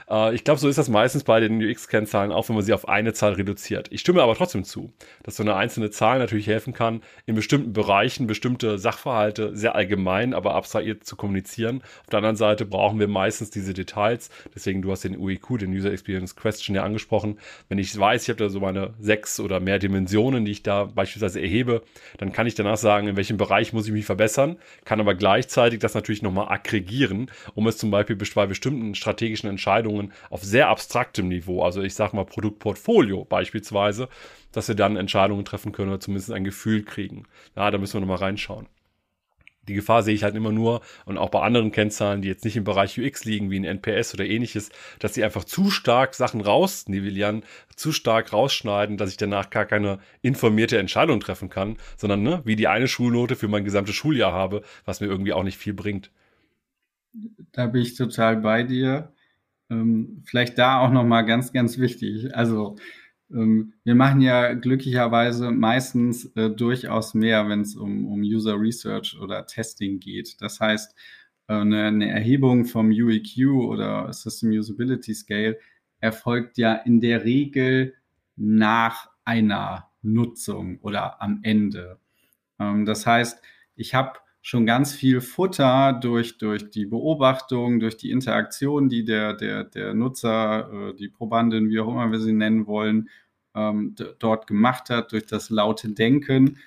Äh, 0.08 0.34
ich 0.34 0.44
glaube, 0.44 0.60
so 0.60 0.68
ist 0.68 0.78
das 0.78 0.88
meistens 0.88 1.24
bei 1.24 1.40
den 1.40 1.62
UX-Kennzahlen, 1.62 2.32
auch 2.32 2.48
wenn 2.48 2.56
man 2.56 2.64
sie 2.64 2.72
auf 2.72 2.88
eine 2.88 3.12
Zahl 3.12 3.34
reduziert. 3.34 3.88
Ich 3.90 4.00
stimme 4.00 4.22
aber 4.22 4.34
trotzdem 4.34 4.64
zu, 4.64 4.92
dass 5.22 5.36
so 5.36 5.42
eine 5.42 5.56
einzelne 5.56 5.90
Zahl 5.90 6.18
natürlich 6.18 6.46
helfen 6.46 6.72
kann, 6.72 7.02
in 7.26 7.34
bestimmten 7.34 7.72
Bereichen 7.72 8.26
bestimmte 8.26 8.78
Sachverhalte 8.78 9.56
sehr 9.56 9.74
allgemein, 9.74 10.34
aber 10.34 10.54
abstrahiert 10.54 11.04
zu 11.04 11.16
kommunizieren. 11.16 11.55
Auf 11.64 12.10
der 12.10 12.18
anderen 12.18 12.36
Seite 12.36 12.66
brauchen 12.66 12.98
wir 12.98 13.08
meistens 13.08 13.50
diese 13.50 13.72
Details. 13.72 14.30
Deswegen, 14.54 14.82
du 14.82 14.90
hast 14.90 15.04
den 15.04 15.16
UEQ, 15.16 15.58
den 15.58 15.72
User 15.72 15.92
Experience 15.92 16.36
Question 16.36 16.76
ja 16.76 16.82
angesprochen. 16.82 17.38
Wenn 17.68 17.78
ich 17.78 17.98
weiß, 17.98 18.24
ich 18.24 18.28
habe 18.28 18.38
da 18.38 18.48
so 18.48 18.60
meine 18.60 18.94
sechs 18.98 19.40
oder 19.40 19.60
mehr 19.60 19.78
Dimensionen, 19.78 20.44
die 20.44 20.52
ich 20.52 20.62
da 20.62 20.84
beispielsweise 20.84 21.40
erhebe, 21.40 21.82
dann 22.18 22.32
kann 22.32 22.46
ich 22.46 22.54
danach 22.54 22.76
sagen, 22.76 23.08
in 23.08 23.16
welchem 23.16 23.36
Bereich 23.36 23.72
muss 23.72 23.86
ich 23.86 23.92
mich 23.92 24.06
verbessern, 24.06 24.56
kann 24.84 25.00
aber 25.00 25.14
gleichzeitig 25.14 25.80
das 25.80 25.94
natürlich 25.94 26.22
nochmal 26.22 26.48
aggregieren, 26.48 27.30
um 27.54 27.66
es 27.66 27.78
zum 27.78 27.90
Beispiel 27.90 28.16
bei 28.16 28.46
bestimmten 28.46 28.94
strategischen 28.94 29.48
Entscheidungen 29.48 29.76
Entscheidungen 29.86 30.12
auf 30.30 30.42
sehr 30.42 30.68
abstraktem 30.68 31.28
Niveau, 31.28 31.62
also 31.62 31.82
ich 31.82 31.94
sage 31.94 32.16
mal 32.16 32.24
Produktportfolio 32.24 33.24
beispielsweise, 33.24 34.08
dass 34.52 34.68
wir 34.68 34.74
dann 34.74 34.96
Entscheidungen 34.96 35.44
treffen 35.44 35.72
können 35.72 35.90
oder 35.90 36.00
zumindest 36.00 36.32
ein 36.32 36.44
Gefühl 36.44 36.82
kriegen. 36.82 37.24
Ja, 37.54 37.70
da 37.70 37.78
müssen 37.78 37.94
wir 37.94 38.00
nochmal 38.00 38.18
reinschauen. 38.18 38.66
Die 39.68 39.74
Gefahr 39.74 40.02
sehe 40.02 40.14
ich 40.14 40.22
halt 40.22 40.34
immer 40.34 40.52
nur 40.52 40.80
und 41.04 41.18
auch 41.18 41.30
bei 41.30 41.40
anderen 41.40 41.72
Kennzahlen, 41.72 42.22
die 42.22 42.28
jetzt 42.28 42.44
nicht 42.44 42.56
im 42.56 42.64
Bereich 42.64 42.98
UX 42.98 43.24
liegen, 43.24 43.50
wie 43.50 43.58
ein 43.58 43.64
NPS 43.64 44.14
oder 44.14 44.24
ähnliches, 44.24 44.70
dass 44.98 45.14
sie 45.14 45.24
einfach 45.24 45.44
zu 45.44 45.70
stark 45.70 46.14
Sachen 46.14 46.40
rausnivellieren, 46.40 47.42
zu 47.74 47.92
stark 47.92 48.32
rausschneiden, 48.32 48.96
dass 48.96 49.10
ich 49.10 49.16
danach 49.16 49.50
gar 49.50 49.66
keine 49.66 49.98
informierte 50.22 50.78
Entscheidung 50.78 51.20
treffen 51.20 51.48
kann, 51.48 51.76
sondern 51.96 52.22
ne, 52.22 52.42
wie 52.44 52.56
die 52.56 52.68
eine 52.68 52.88
Schulnote 52.88 53.36
für 53.36 53.48
mein 53.48 53.64
gesamtes 53.64 53.94
Schuljahr 53.94 54.32
habe, 54.32 54.62
was 54.84 55.00
mir 55.00 55.06
irgendwie 55.06 55.32
auch 55.32 55.44
nicht 55.44 55.58
viel 55.58 55.74
bringt. 55.74 56.10
Da 57.52 57.66
bin 57.66 57.82
ich 57.82 57.94
total 57.94 58.36
bei 58.36 58.62
dir. 58.62 59.12
Ähm, 59.70 60.22
vielleicht 60.24 60.58
da 60.58 60.80
auch 60.80 60.90
nochmal 60.90 61.24
ganz, 61.24 61.52
ganz 61.52 61.78
wichtig. 61.78 62.34
Also 62.34 62.76
wir 63.28 63.94
machen 63.94 64.20
ja 64.20 64.54
glücklicherweise 64.54 65.50
meistens 65.50 66.26
äh, 66.36 66.48
durchaus 66.48 67.14
mehr, 67.14 67.48
wenn 67.48 67.62
es 67.62 67.74
um, 67.74 68.06
um 68.06 68.20
User 68.20 68.58
Research 68.60 69.18
oder 69.20 69.46
Testing 69.46 69.98
geht. 69.98 70.40
Das 70.40 70.60
heißt, 70.60 70.94
äh, 71.48 71.54
eine, 71.54 71.84
eine 71.84 72.10
Erhebung 72.10 72.66
vom 72.66 72.90
UEQ 72.90 73.50
oder 73.50 74.12
System 74.12 74.50
Usability 74.50 75.14
Scale 75.14 75.58
erfolgt 76.00 76.58
ja 76.58 76.74
in 76.74 77.00
der 77.00 77.24
Regel 77.24 77.94
nach 78.36 79.10
einer 79.24 79.90
Nutzung 80.02 80.78
oder 80.80 81.20
am 81.20 81.40
Ende. 81.42 81.98
Ähm, 82.60 82.84
das 82.84 83.06
heißt, 83.06 83.42
ich 83.74 83.94
habe 83.94 84.18
schon 84.46 84.64
ganz 84.64 84.94
viel 84.94 85.20
Futter 85.20 85.98
durch, 86.00 86.38
durch 86.38 86.70
die 86.70 86.86
Beobachtung, 86.86 87.80
durch 87.80 87.96
die 87.96 88.12
Interaktion, 88.12 88.88
die 88.88 89.04
der, 89.04 89.32
der, 89.34 89.64
der 89.64 89.92
Nutzer, 89.92 90.70
äh, 90.72 90.94
die 90.94 91.08
Probandin, 91.08 91.68
wie 91.68 91.80
auch 91.80 91.88
immer 91.88 92.12
wir 92.12 92.20
sie 92.20 92.32
nennen 92.32 92.68
wollen, 92.68 93.08
ähm, 93.56 93.96
dort 94.20 94.46
gemacht 94.46 94.88
hat, 94.88 95.10
durch 95.10 95.26
das 95.26 95.50
laute 95.50 95.88
Denken, 95.90 96.58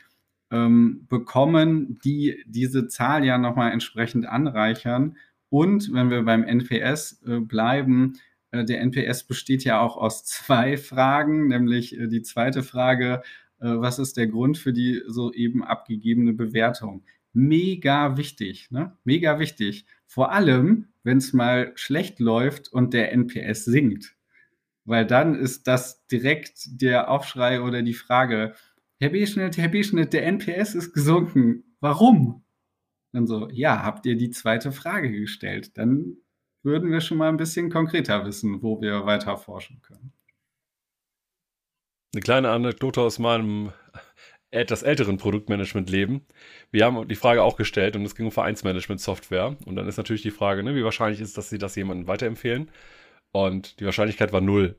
ähm, 0.51 1.05
bekommen, 1.07 1.99
die 2.03 2.43
diese 2.45 2.89
Zahl 2.89 3.23
ja 3.23 3.37
nochmal 3.37 3.71
entsprechend 3.71 4.25
anreichern. 4.27 5.15
Und 5.47 5.93
wenn 5.93 6.09
wir 6.09 6.23
beim 6.23 6.43
NPS 6.43 7.21
äh, 7.25 7.39
bleiben, 7.39 8.19
äh, 8.51 8.65
der 8.65 8.81
NPS 8.81 9.23
besteht 9.23 9.63
ja 9.63 9.79
auch 9.79 9.95
aus 9.95 10.25
zwei 10.25 10.75
Fragen, 10.75 11.47
nämlich 11.47 11.97
die 11.97 12.23
zweite 12.23 12.61
Frage, 12.61 13.21
was 13.61 13.99
ist 13.99 14.15
der 14.15 14.27
Grund 14.27 14.57
für 14.57 14.71
die 14.71 15.01
soeben 15.05 15.65
abgegebene 15.65 16.31
Bewertung? 16.31 17.03
Mega 17.33 18.17
wichtig, 18.17 18.71
ne? 18.71 18.97
Mega 19.03 19.39
wichtig. 19.39 19.85
Vor 20.05 20.31
allem, 20.31 20.87
wenn 21.03 21.17
es 21.17 21.33
mal 21.33 21.71
schlecht 21.75 22.19
läuft 22.19 22.71
und 22.71 22.93
der 22.93 23.11
NPS 23.11 23.65
sinkt. 23.65 24.15
Weil 24.85 25.05
dann 25.05 25.35
ist 25.35 25.67
das 25.67 26.05
direkt 26.07 26.81
der 26.81 27.11
Aufschrei 27.11 27.61
oder 27.61 27.81
die 27.81 27.93
Frage, 27.93 28.55
Herr 28.99 29.09
B-Schnitt, 29.09 29.57
Herr 29.57 29.69
B-Schnitt, 29.69 30.13
der 30.13 30.25
NPS 30.25 30.75
ist 30.75 30.93
gesunken. 30.93 31.63
Warum? 31.79 32.43
Dann 33.13 33.27
so, 33.27 33.49
ja, 33.51 33.83
habt 33.83 34.05
ihr 34.05 34.17
die 34.17 34.31
zweite 34.31 34.71
Frage 34.71 35.11
gestellt? 35.11 35.77
Dann 35.77 36.17
würden 36.63 36.91
wir 36.91 37.01
schon 37.01 37.17
mal 37.17 37.29
ein 37.29 37.37
bisschen 37.37 37.69
konkreter 37.69 38.25
wissen, 38.25 38.61
wo 38.61 38.81
wir 38.81 39.05
weiter 39.05 39.37
forschen 39.37 39.81
können. 39.81 40.13
Eine 42.13 42.21
kleine 42.21 42.49
Anekdote 42.49 43.01
aus 43.01 43.19
meinem 43.19 43.71
etwas 44.51 44.83
älteren 44.83 45.17
Produktmanagement 45.17 45.89
leben. 45.89 46.25
Wir 46.71 46.85
haben 46.85 47.07
die 47.07 47.15
Frage 47.15 47.43
auch 47.43 47.55
gestellt 47.55 47.95
und 47.95 48.05
es 48.05 48.15
ging 48.15 48.25
um 48.25 48.31
Vereinsmanagement-Software. 48.31 49.55
Und 49.65 49.75
dann 49.75 49.87
ist 49.87 49.97
natürlich 49.97 50.23
die 50.23 50.31
Frage, 50.31 50.63
ne, 50.63 50.75
wie 50.75 50.83
wahrscheinlich 50.83 51.21
ist, 51.21 51.37
dass 51.37 51.49
sie 51.49 51.59
das 51.59 51.75
jemandem 51.75 52.07
weiterempfehlen? 52.07 52.71
Und 53.31 53.79
die 53.79 53.85
Wahrscheinlichkeit 53.85 54.33
war 54.33 54.41
null. 54.41 54.75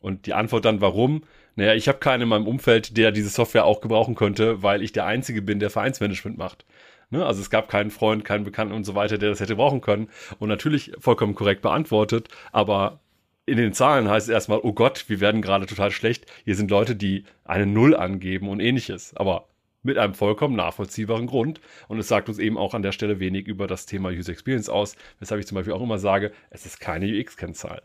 Und 0.00 0.26
die 0.26 0.34
Antwort 0.34 0.64
dann, 0.64 0.80
warum? 0.80 1.24
Naja, 1.56 1.74
ich 1.74 1.88
habe 1.88 1.98
keinen 1.98 2.22
in 2.22 2.28
meinem 2.28 2.46
Umfeld, 2.46 2.96
der 2.96 3.10
diese 3.10 3.30
Software 3.30 3.64
auch 3.64 3.80
gebrauchen 3.80 4.14
könnte, 4.14 4.62
weil 4.62 4.82
ich 4.82 4.92
der 4.92 5.06
Einzige 5.06 5.42
bin, 5.42 5.58
der 5.58 5.70
Vereinsmanagement 5.70 6.38
macht. 6.38 6.64
Ne? 7.10 7.24
Also 7.24 7.40
es 7.40 7.50
gab 7.50 7.68
keinen 7.68 7.90
Freund, 7.90 8.24
keinen 8.24 8.44
Bekannten 8.44 8.74
und 8.74 8.84
so 8.84 8.94
weiter, 8.94 9.18
der 9.18 9.30
das 9.30 9.40
hätte 9.40 9.56
brauchen 9.56 9.80
können. 9.80 10.08
Und 10.38 10.48
natürlich 10.48 10.92
vollkommen 10.98 11.34
korrekt 11.34 11.62
beantwortet, 11.62 12.28
aber 12.52 13.00
in 13.46 13.56
den 13.56 13.72
Zahlen 13.72 14.08
heißt 14.08 14.26
es 14.26 14.32
erstmal, 14.32 14.60
oh 14.62 14.72
Gott, 14.72 15.04
wir 15.08 15.20
werden 15.20 15.40
gerade 15.40 15.66
total 15.66 15.92
schlecht. 15.92 16.26
Hier 16.44 16.56
sind 16.56 16.70
Leute, 16.70 16.96
die 16.96 17.24
eine 17.44 17.64
Null 17.64 17.94
angeben 17.94 18.48
und 18.48 18.60
ähnliches. 18.60 19.14
Aber 19.16 19.48
mit 19.82 19.98
einem 19.98 20.14
vollkommen 20.14 20.56
nachvollziehbaren 20.56 21.28
Grund. 21.28 21.60
Und 21.86 21.98
es 21.98 22.08
sagt 22.08 22.28
uns 22.28 22.38
eben 22.38 22.58
auch 22.58 22.74
an 22.74 22.82
der 22.82 22.92
Stelle 22.92 23.20
wenig 23.20 23.46
über 23.46 23.68
das 23.68 23.86
Thema 23.86 24.10
User 24.10 24.32
Experience 24.32 24.68
aus, 24.68 24.96
weshalb 25.20 25.40
ich 25.40 25.46
zum 25.46 25.54
Beispiel 25.54 25.72
auch 25.72 25.82
immer 25.82 25.98
sage, 25.98 26.32
es 26.50 26.66
ist 26.66 26.80
keine 26.80 27.06
UX-Kennzahl. 27.06 27.82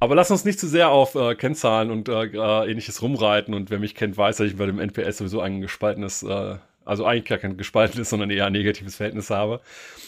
Aber 0.00 0.14
lass 0.14 0.30
uns 0.30 0.44
nicht 0.44 0.60
zu 0.60 0.68
sehr 0.68 0.90
auf 0.90 1.14
äh, 1.14 1.34
Kennzahlen 1.34 1.90
und 1.90 2.08
äh, 2.08 2.26
äh, 2.26 2.70
ähnliches 2.70 3.02
rumreiten. 3.02 3.54
Und 3.54 3.70
wer 3.70 3.80
mich 3.80 3.94
kennt, 3.94 4.16
weiß, 4.16 4.36
dass 4.36 4.46
ich 4.46 4.56
bei 4.56 4.66
dem 4.66 4.78
NPS 4.78 5.18
sowieso 5.18 5.40
ein 5.40 5.60
gespaltenes 5.60 6.22
äh, 6.22 6.58
also 6.88 7.04
eigentlich 7.04 7.26
gar 7.26 7.38
kein 7.38 7.56
gespaltenes, 7.56 8.10
sondern 8.10 8.30
eher 8.30 8.46
ein 8.46 8.52
negatives 8.52 8.96
Verhältnis 8.96 9.30
habe. 9.30 9.60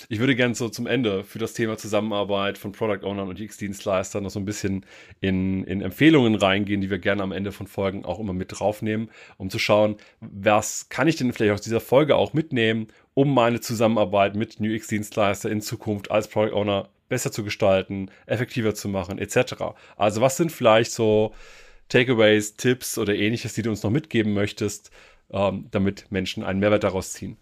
Ich 0.09 0.19
würde 0.19 0.35
gerne 0.35 0.55
so 0.55 0.69
zum 0.69 0.87
Ende 0.87 1.25
für 1.25 1.38
das 1.38 1.53
Thema 1.53 1.77
Zusammenarbeit 1.77 2.59
von 2.59 2.73
Product 2.73 3.05
Ownern 3.05 3.29
und 3.29 3.40
UX-Dienstleistern 3.40 4.23
noch 4.23 4.31
so 4.31 4.40
ein 4.40 4.45
bisschen 4.45 4.87
in, 5.21 5.64
in 5.64 5.83
Empfehlungen 5.83 6.35
reingehen, 6.35 6.81
die 6.81 6.90
wir 6.90 6.99
gerne 6.99 7.23
am 7.23 7.33
Ende 7.33 7.53
von 7.53 7.66
Folgen 7.66 8.05
auch 8.05 8.19
immer 8.19 8.33
mit 8.33 8.59
draufnehmen, 8.59 9.11
um 9.37 9.51
zu 9.51 9.59
schauen, 9.59 9.97
was 10.21 10.88
kann 10.88 11.07
ich 11.07 11.16
denn 11.16 11.33
vielleicht 11.33 11.53
aus 11.53 11.61
dieser 11.61 11.81
Folge 11.81 12.16
auch 12.16 12.33
mitnehmen, 12.33 12.88
um 13.14 13.33
meine 13.35 13.61
Zusammenarbeit 13.61 14.35
mit 14.35 14.59
UX-Dienstleister 14.61 15.51
in 15.51 15.61
Zukunft 15.61 16.11
als 16.11 16.29
Product 16.29 16.55
Owner 16.55 16.88
besser 17.09 17.31
zu 17.31 17.45
gestalten, 17.45 18.11
effektiver 18.25 18.75
zu 18.75 18.88
machen, 18.88 19.19
etc. 19.19 19.55
Also 19.97 20.21
was 20.23 20.38
sind 20.38 20.51
vielleicht 20.51 20.93
so 20.93 21.35
Takeaways, 21.90 22.57
Tipps 22.57 22.97
oder 22.97 23.14
ähnliches, 23.14 23.53
die 23.53 23.62
du 23.62 23.71
uns 23.71 23.83
noch 23.83 23.90
mitgeben 23.90 24.33
möchtest, 24.33 24.90
ähm, 25.33 25.66
damit 25.71 26.11
Menschen 26.11 26.43
einen 26.43 26.61
Mehrwert 26.61 26.85
daraus 26.85 27.12
ziehen. 27.12 27.37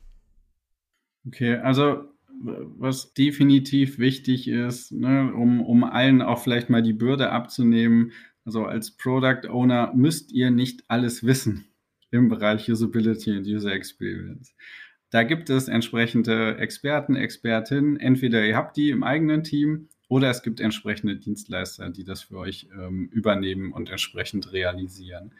Okay, 1.27 1.57
also 1.57 2.05
was 2.40 3.12
definitiv 3.14 3.98
wichtig 3.98 4.48
ist, 4.48 4.92
ne, 4.92 5.33
um, 5.35 5.61
um 5.61 5.85
allen 5.85 6.22
auch 6.22 6.40
vielleicht 6.40 6.70
mal 6.70 6.83
die 6.83 6.92
Bürde 6.92 7.31
abzunehmen, 7.31 8.12
also 8.44 8.64
als 8.64 8.96
Product 8.96 9.48
Owner 9.51 9.92
müsst 9.94 10.33
ihr 10.33 10.51
nicht 10.51 10.85
alles 10.88 11.24
wissen 11.24 11.66
im 12.11 12.29
Bereich 12.29 12.70
Usability 12.70 13.37
und 13.37 13.46
User 13.46 13.72
Experience. 13.72 14.55
Da 15.11 15.22
gibt 15.22 15.51
es 15.51 15.68
entsprechende 15.68 16.57
Experten, 16.59 17.16
Expertinnen. 17.16 17.98
Entweder 17.98 18.46
ihr 18.46 18.57
habt 18.57 18.77
die 18.77 18.90
im 18.90 19.03
eigenen 19.03 19.42
Team 19.42 19.88
oder 20.09 20.31
es 20.31 20.42
gibt 20.42 20.61
entsprechende 20.61 21.16
Dienstleister, 21.16 21.90
die 21.90 22.05
das 22.05 22.22
für 22.22 22.38
euch 22.38 22.68
ähm, 22.72 23.09
übernehmen 23.12 23.72
und 23.72 23.90
entsprechend 23.90 24.53
realisieren. 24.53 25.35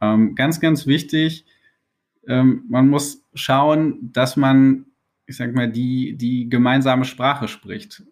Ähm, 0.00 0.34
ganz, 0.34 0.60
ganz 0.60 0.86
wichtig, 0.86 1.44
ähm, 2.28 2.64
man 2.68 2.88
muss 2.88 3.24
schauen, 3.34 4.12
dass 4.12 4.36
man, 4.36 4.86
ich 5.26 5.36
sag 5.36 5.54
mal, 5.54 5.70
die, 5.70 6.16
die 6.16 6.48
gemeinsame 6.48 7.04
Sprache 7.04 7.48
spricht. 7.48 8.04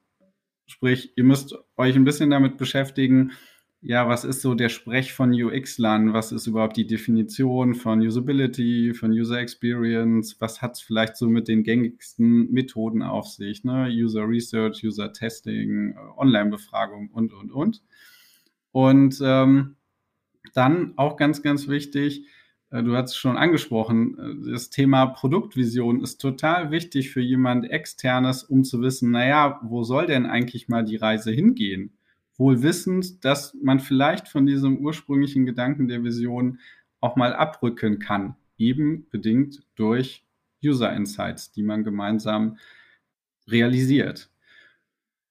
Sprich, 0.66 1.12
ihr 1.16 1.24
müsst 1.24 1.54
euch 1.76 1.94
ein 1.94 2.04
bisschen 2.04 2.30
damit 2.30 2.56
beschäftigen, 2.56 3.32
ja, 3.82 4.08
was 4.08 4.24
ist 4.24 4.42
so 4.42 4.54
der 4.54 4.68
Sprech 4.68 5.12
von 5.12 5.32
UX-Lern? 5.32 6.12
Was 6.12 6.32
ist 6.32 6.48
überhaupt 6.48 6.76
die 6.76 6.88
Definition 6.88 7.74
von 7.76 8.00
Usability, 8.00 8.94
von 8.94 9.12
User 9.12 9.38
Experience? 9.38 10.40
Was 10.40 10.60
hat 10.60 10.72
es 10.72 10.80
vielleicht 10.80 11.16
so 11.16 11.28
mit 11.28 11.46
den 11.46 11.62
gängigsten 11.62 12.50
Methoden 12.50 13.02
auf 13.02 13.28
sich? 13.28 13.62
Ne? 13.62 13.88
User 13.92 14.26
Research, 14.26 14.82
User 14.82 15.12
Testing, 15.12 15.94
Online-Befragung 16.16 17.10
und, 17.10 17.32
und, 17.32 17.52
und. 17.52 17.82
Und 18.72 19.20
ähm, 19.22 19.76
dann 20.52 20.94
auch 20.96 21.16
ganz, 21.16 21.42
ganz 21.42 21.68
wichtig, 21.68 22.22
äh, 22.24 22.35
du 22.70 22.96
hast 22.96 23.10
es 23.10 23.16
schon 23.16 23.36
angesprochen, 23.36 24.18
äh, 24.18 24.52
das 24.52 24.70
Thema 24.70 25.06
Produktvision 25.06 26.02
ist 26.02 26.18
total 26.18 26.70
wichtig 26.70 27.10
für 27.10 27.20
jemand 27.20 27.70
externes, 27.70 28.42
um 28.42 28.64
zu 28.64 28.80
wissen, 28.80 29.10
naja, 29.10 29.60
wo 29.62 29.84
soll 29.84 30.06
denn 30.06 30.26
eigentlich 30.26 30.68
mal 30.68 30.84
die 30.84 30.96
Reise 30.96 31.30
hingehen? 31.30 31.92
Wohl 32.36 32.62
wissend, 32.62 33.24
dass 33.24 33.54
man 33.54 33.80
vielleicht 33.80 34.28
von 34.28 34.46
diesem 34.46 34.78
ursprünglichen 34.78 35.46
Gedanken 35.46 35.88
der 35.88 36.04
Vision 36.04 36.58
auch 37.00 37.16
mal 37.16 37.34
abrücken 37.34 37.98
kann, 37.98 38.36
eben 38.58 39.06
bedingt 39.10 39.62
durch 39.74 40.24
User 40.64 40.92
Insights, 40.92 41.52
die 41.52 41.62
man 41.62 41.84
gemeinsam 41.84 42.58
realisiert. 43.46 44.30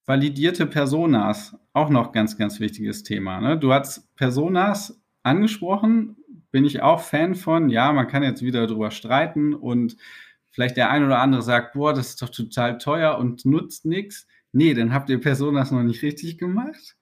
Validierte 0.05 0.67
Personas, 0.67 1.55
auch 1.73 1.89
noch 1.89 2.11
ganz, 2.11 2.37
ganz 2.37 2.59
wichtiges 2.59 3.03
Thema. 3.03 3.41
Ne? 3.41 3.57
Du 3.57 3.73
hast 3.73 4.15
Personas 4.15 5.01
angesprochen, 5.23 6.15
bin 6.55 6.63
ich 6.63 6.81
auch 6.81 7.01
Fan 7.01 7.35
von. 7.35 7.67
Ja, 7.67 7.91
man 7.91 8.07
kann 8.07 8.23
jetzt 8.23 8.41
wieder 8.41 8.65
drüber 8.65 8.89
streiten 8.89 9.53
und 9.53 9.97
vielleicht 10.51 10.77
der 10.77 10.89
ein 10.89 11.03
oder 11.03 11.19
andere 11.19 11.41
sagt, 11.41 11.73
boah, 11.73 11.93
das 11.93 12.11
ist 12.11 12.21
doch 12.21 12.29
total 12.29 12.77
teuer 12.77 13.17
und 13.17 13.43
nutzt 13.43 13.83
nichts. 13.83 14.25
Nee, 14.53 14.73
dann 14.73 14.93
habt 14.93 15.09
ihr 15.09 15.19
Personas 15.19 15.71
noch 15.71 15.83
nicht 15.83 16.01
richtig 16.01 16.37
gemacht. 16.37 16.95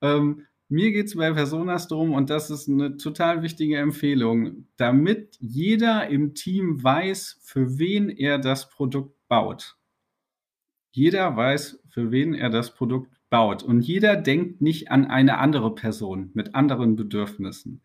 Ähm, 0.00 0.46
mir 0.68 0.92
geht 0.92 1.06
es 1.08 1.16
bei 1.16 1.32
Personas 1.32 1.88
darum, 1.88 2.12
und 2.12 2.30
das 2.30 2.50
ist 2.50 2.68
eine 2.68 2.96
total 2.96 3.42
wichtige 3.42 3.78
Empfehlung, 3.78 4.68
damit 4.76 5.38
jeder 5.40 6.06
im 6.06 6.34
Team 6.34 6.80
weiß, 6.80 7.40
für 7.42 7.80
wen 7.80 8.08
er 8.08 8.38
das 8.38 8.70
Produkt 8.70 9.18
baut. 9.26 9.76
Jeder 10.92 11.36
weiß, 11.36 11.80
für 11.88 12.12
wen 12.12 12.32
er 12.32 12.48
das 12.48 12.72
Produkt 12.72 13.10
baut. 13.28 13.64
Und 13.64 13.80
jeder 13.80 14.14
denkt 14.14 14.60
nicht 14.60 14.92
an 14.92 15.04
eine 15.04 15.38
andere 15.38 15.74
Person 15.74 16.30
mit 16.32 16.54
anderen 16.54 16.94
Bedürfnissen. 16.94 17.82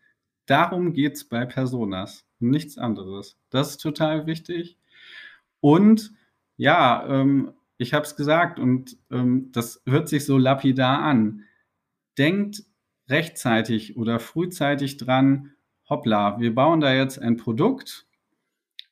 Darum 0.50 0.94
geht 0.94 1.14
es 1.14 1.28
bei 1.28 1.46
Personas, 1.46 2.26
nichts 2.40 2.76
anderes. 2.76 3.38
Das 3.50 3.70
ist 3.70 3.76
total 3.76 4.26
wichtig. 4.26 4.78
Und 5.60 6.10
ja, 6.56 7.06
ähm, 7.06 7.52
ich 7.78 7.94
habe 7.94 8.04
es 8.04 8.16
gesagt 8.16 8.58
und 8.58 8.96
ähm, 9.12 9.50
das 9.52 9.80
hört 9.86 10.08
sich 10.08 10.24
so 10.24 10.38
lapidar 10.38 11.02
an. 11.02 11.44
Denkt 12.18 12.64
rechtzeitig 13.08 13.96
oder 13.96 14.18
frühzeitig 14.18 14.96
dran, 14.96 15.52
hoppla, 15.88 16.40
wir 16.40 16.52
bauen 16.52 16.80
da 16.80 16.92
jetzt 16.92 17.20
ein 17.20 17.36
Produkt. 17.36 18.08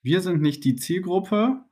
Wir 0.01 0.21
sind 0.21 0.41
nicht 0.41 0.63
die 0.63 0.77
Zielgruppe. 0.77 1.65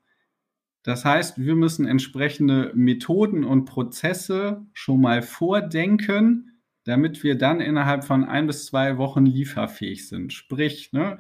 Das 0.83 1.05
heißt, 1.05 1.39
wir 1.39 1.55
müssen 1.55 1.87
entsprechende 1.87 2.73
Methoden 2.75 3.45
und 3.45 3.67
Prozesse 3.67 4.67
schon 4.73 5.01
mal 5.01 5.23
vordenken, 5.23 6.56
damit 6.87 7.23
wir 7.23 7.37
dann 7.37 7.61
innerhalb 7.61 8.05
von 8.05 8.25
ein 8.25 8.47
bis 8.47 8.67
zwei 8.67 8.99
Wochen 8.99 9.27
lieferfähig 9.27 10.09
sind. 10.09 10.33
Sprich, 10.33 10.93
ne, 10.93 11.19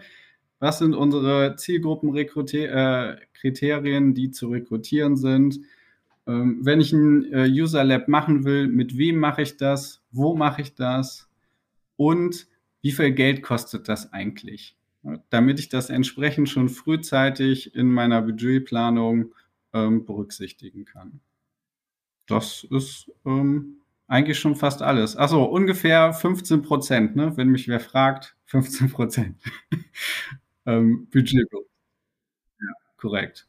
was 0.58 0.78
sind 0.78 0.94
unsere 0.94 1.56
Zielgruppenkriterien, 1.56 4.10
äh, 4.10 4.14
die 4.14 4.30
zu 4.30 4.48
rekrutieren 4.48 5.16
sind? 5.16 5.60
Ähm, 6.26 6.60
wenn 6.62 6.80
ich 6.80 6.92
ein 6.92 7.32
äh, 7.32 7.48
User 7.48 7.84
Lab 7.84 8.08
machen 8.08 8.44
will, 8.44 8.68
mit 8.68 8.96
wem 8.96 9.18
mache 9.18 9.42
ich 9.42 9.56
das? 9.56 10.02
Wo 10.10 10.34
mache 10.34 10.62
ich 10.62 10.74
das? 10.74 11.28
Und 11.96 12.46
wie 12.82 12.92
viel 12.92 13.12
Geld 13.12 13.42
kostet 13.42 13.88
das 13.88 14.12
eigentlich? 14.12 14.76
damit 15.30 15.60
ich 15.60 15.68
das 15.68 15.90
entsprechend 15.90 16.48
schon 16.48 16.68
frühzeitig 16.68 17.74
in 17.74 17.88
meiner 17.88 18.22
Budgetplanung 18.22 19.34
ähm, 19.72 20.04
berücksichtigen 20.04 20.84
kann. 20.84 21.20
Das 22.26 22.66
ist 22.70 23.12
ähm, 23.24 23.82
eigentlich 24.08 24.38
schon 24.38 24.56
fast 24.56 24.82
alles. 24.82 25.16
Achso, 25.16 25.44
ungefähr 25.44 26.12
15 26.12 26.62
Prozent, 26.62 27.16
ne? 27.16 27.36
wenn 27.36 27.48
mich 27.48 27.68
wer 27.68 27.80
fragt, 27.80 28.36
15 28.46 28.90
Prozent. 28.90 29.36
ähm, 30.66 31.08
Budget. 31.10 31.48
Ja, 31.52 32.66
korrekt. 32.96 33.46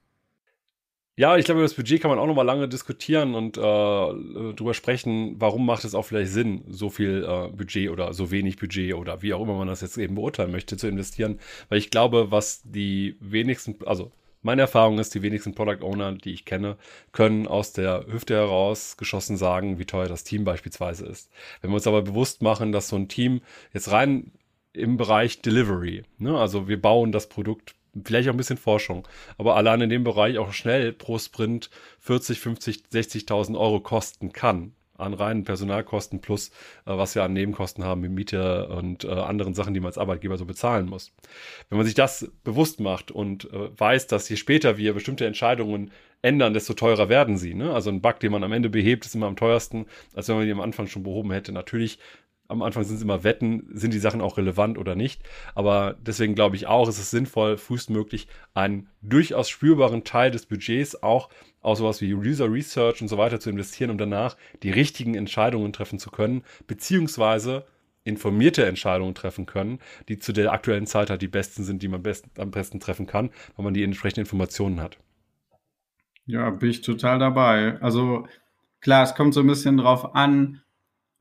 Ja, 1.20 1.36
ich 1.36 1.46
glaube, 1.46 1.62
über 1.62 1.66
das 1.66 1.74
Budget 1.74 2.00
kann 2.00 2.10
man 2.12 2.20
auch 2.20 2.28
noch 2.28 2.36
mal 2.36 2.44
lange 2.44 2.70
diskutieren 2.70 3.34
und 3.34 3.58
äh, 3.58 3.62
darüber 3.62 4.76
sprechen, 4.76 5.36
warum 5.42 5.66
macht 5.66 5.84
es 5.84 5.96
auch 5.96 6.04
vielleicht 6.04 6.32
Sinn, 6.32 6.64
so 6.68 6.92
viel 6.92 7.26
äh, 7.28 7.48
Budget 7.50 7.90
oder 7.90 8.14
so 8.14 8.30
wenig 8.30 8.58
Budget 8.58 8.94
oder 8.94 9.24
wie 9.24 9.34
auch 9.34 9.42
immer 9.42 9.56
man 9.56 9.68
das 9.68 9.82
jetzt 9.82 9.98
eben 9.98 10.14
beurteilen 10.14 10.52
möchte, 10.52 10.78
zu 10.78 10.88
investieren. 10.88 11.40
Weil 11.70 11.80
ich 11.80 11.90
glaube, 11.90 12.30
was 12.30 12.62
die 12.64 13.18
wenigsten, 13.20 13.76
also 13.88 14.12
meine 14.48 14.62
Erfahrung 14.62 14.98
ist, 14.98 15.14
die 15.14 15.22
wenigsten 15.22 15.54
Product 15.54 15.84
Owner, 15.84 16.14
die 16.14 16.32
ich 16.32 16.46
kenne, 16.46 16.78
können 17.12 17.48
aus 17.48 17.74
der 17.74 18.06
Hüfte 18.08 18.34
heraus 18.34 18.96
geschossen 18.96 19.36
sagen, 19.36 19.78
wie 19.78 19.84
teuer 19.84 20.08
das 20.08 20.24
Team 20.24 20.46
beispielsweise 20.46 21.06
ist. 21.06 21.30
Wenn 21.60 21.70
wir 21.70 21.76
uns 21.76 21.86
aber 21.86 22.02
bewusst 22.02 22.42
machen, 22.42 22.72
dass 22.72 22.88
so 22.88 22.96
ein 22.96 23.10
Team 23.10 23.42
jetzt 23.74 23.92
rein 23.92 24.32
im 24.72 24.96
Bereich 24.96 25.42
Delivery, 25.42 26.04
ne, 26.18 26.40
also 26.40 26.70
wir 26.70 26.82
bauen 26.82 27.12
das 27.12 27.28
Produkt, 27.28 27.76
vielleicht 28.06 28.30
auch 28.30 28.34
ein 28.34 28.38
bisschen 28.38 28.58
Forschung, 28.58 29.06
aber 29.38 29.58
allein 29.58 29.82
in 29.82 29.90
dem 29.90 30.06
Bereich 30.06 30.38
auch 30.38 30.54
schnell 30.54 30.94
pro 30.94 31.20
Sprint 31.20 31.70
40, 32.00 32.40
50, 32.40 32.84
60.000 32.90 33.60
Euro 33.60 33.82
kosten 33.82 34.32
kann, 34.32 34.72
an 34.98 35.14
reinen 35.14 35.44
Personalkosten 35.44 36.22
plus 36.22 36.50
äh, 36.86 36.98
was 36.98 37.16
wir 37.16 37.24
an 37.24 37.34
Nebenkosten 37.34 37.84
haben 37.84 38.02
mit 38.02 38.12
Miete 38.12 38.68
und 38.68 39.04
äh, 39.04 39.10
anderen 39.10 39.54
Sachen, 39.54 39.74
die 39.74 39.80
man 39.80 39.88
als 39.88 39.98
Arbeitgeber 39.98 40.38
so 40.38 40.46
bezahlen 40.46 40.88
muss. 40.88 41.12
Wenn 41.70 41.78
man 41.78 41.86
sich 41.86 41.96
das 41.96 42.32
bewusst 42.44 42.80
macht 42.80 43.12
und 43.12 43.52
äh, 43.52 43.70
weiß, 43.78 44.08
dass 44.08 44.30
je 44.30 44.36
später 44.36 44.78
wir 44.78 44.94
bestimmte 44.94 45.26
Entscheidungen 45.26 45.92
ändern, 46.22 46.54
desto 46.54 46.74
teurer 46.74 47.10
werden 47.10 47.38
sie. 47.38 47.54
Ne? 47.54 47.74
Also 47.74 47.90
ein 47.90 48.02
Bug, 48.02 48.20
den 48.20 48.32
man 48.32 48.44
am 48.44 48.52
Ende 48.52 48.70
behebt, 48.70 49.06
ist 49.06 49.16
immer 49.16 49.28
am 49.28 49.36
teuersten, 49.36 49.86
als 50.14 50.28
wenn 50.28 50.38
man 50.38 50.46
ihn 50.46 50.54
am 50.54 50.62
Anfang 50.62 50.88
schon 50.88 51.04
behoben 51.04 51.32
hätte. 51.32 51.52
Natürlich 51.52 52.00
am 52.48 52.62
Anfang 52.62 52.84
sind 52.84 52.96
es 52.96 53.02
immer 53.02 53.24
Wetten, 53.24 53.68
sind 53.74 53.94
die 53.94 54.00
Sachen 54.00 54.22
auch 54.22 54.38
relevant 54.38 54.78
oder 54.78 54.96
nicht. 54.96 55.22
Aber 55.54 55.96
deswegen 56.00 56.36
glaube 56.36 56.56
ich 56.56 56.68
auch, 56.68 56.88
ist 56.88 57.00
es 57.00 57.12
sinnvoll, 57.12 57.58
frühestmöglich 57.58 58.28
einen 58.54 58.90
durchaus 59.02 59.50
spürbaren 59.50 60.04
Teil 60.04 60.32
des 60.32 60.46
Budgets 60.46 61.02
auch 61.04 61.30
auf 61.68 61.78
sowas 61.78 62.00
wie 62.00 62.14
User 62.14 62.50
Research 62.50 63.02
und 63.02 63.10
so 63.10 63.18
weiter 63.18 63.42
zu 63.42 63.50
investieren, 63.50 63.92
um 63.92 63.98
danach 63.98 64.38
die 64.64 64.72
richtigen 64.72 65.16
Entscheidungen 65.16 65.74
treffen 65.74 66.00
zu 66.00 66.10
können, 66.10 66.44
beziehungsweise 66.66 67.66
informierte 68.06 68.66
Entscheidungen 68.66 69.14
treffen 69.14 69.46
können, 69.46 69.80
die 70.08 70.18
zu 70.18 70.32
der 70.32 70.54
aktuellen 70.54 70.88
Zeit 70.88 71.10
halt 71.10 71.22
die 71.22 71.28
besten 71.28 71.66
sind, 71.66 71.84
die 71.84 71.90
man 71.90 72.02
best, 72.02 72.26
am 72.40 72.52
besten 72.52 72.80
treffen 72.80 73.06
kann, 73.06 73.32
weil 73.58 73.66
man 73.66 73.74
die 73.74 73.84
entsprechenden 73.84 74.22
Informationen 74.22 74.80
hat. 74.80 74.98
Ja, 76.26 76.50
bin 76.52 76.70
ich 76.70 76.82
total 76.82 77.20
dabei. 77.20 77.82
Also 77.82 78.28
klar, 78.80 79.04
es 79.04 79.14
kommt 79.14 79.34
so 79.34 79.42
ein 79.42 79.48
bisschen 79.48 79.76
drauf 79.76 80.16
an, 80.16 80.62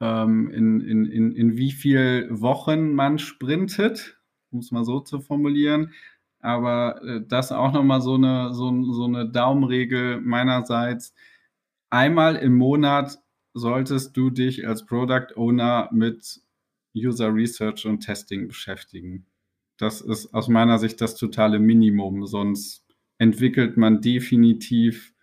ähm, 0.01 0.49
in, 0.51 0.81
in, 0.81 1.07
in, 1.07 1.33
in 1.33 1.57
wie 1.57 1.73
viel 1.73 2.29
Wochen 2.31 2.93
man 2.93 3.19
sprintet, 3.19 4.21
um 4.53 4.61
es 4.61 4.71
mal 4.71 4.85
so 4.85 5.01
zu 5.01 5.19
formulieren. 5.19 5.93
Aber 6.41 7.03
äh, 7.03 7.21
das 7.27 7.53
auch 7.53 7.73
nochmal 7.73 8.01
so 8.01 8.15
eine, 8.15 8.55
so, 8.55 8.93
so 8.93 9.05
eine 9.05 9.29
Daumenregel 9.29 10.21
meinerseits. 10.21 11.15
Einmal 11.91 12.37
im 12.37 12.57
Monat 12.57 13.19
solltest 13.55 14.17
du 14.17 14.31
dich 14.31 14.67
als 14.67 14.85
Product 14.85 15.35
Owner 15.37 15.89
mit 15.93 16.41
User 16.95 17.33
Research 17.33 17.87
und 17.87 18.01
Testing 18.01 18.49
beschäftigen. 18.49 19.27
Das 19.79 20.01
ist 20.01 20.33
aus 20.35 20.49
meiner 20.49 20.79
Sicht 20.79 21.01
das 21.01 21.17
totale 21.17 21.59
Minimum. 21.59 22.27
Sonst 22.27 22.87
entwickelt 23.19 23.77
man 23.77 24.01
definitiv 24.01 25.15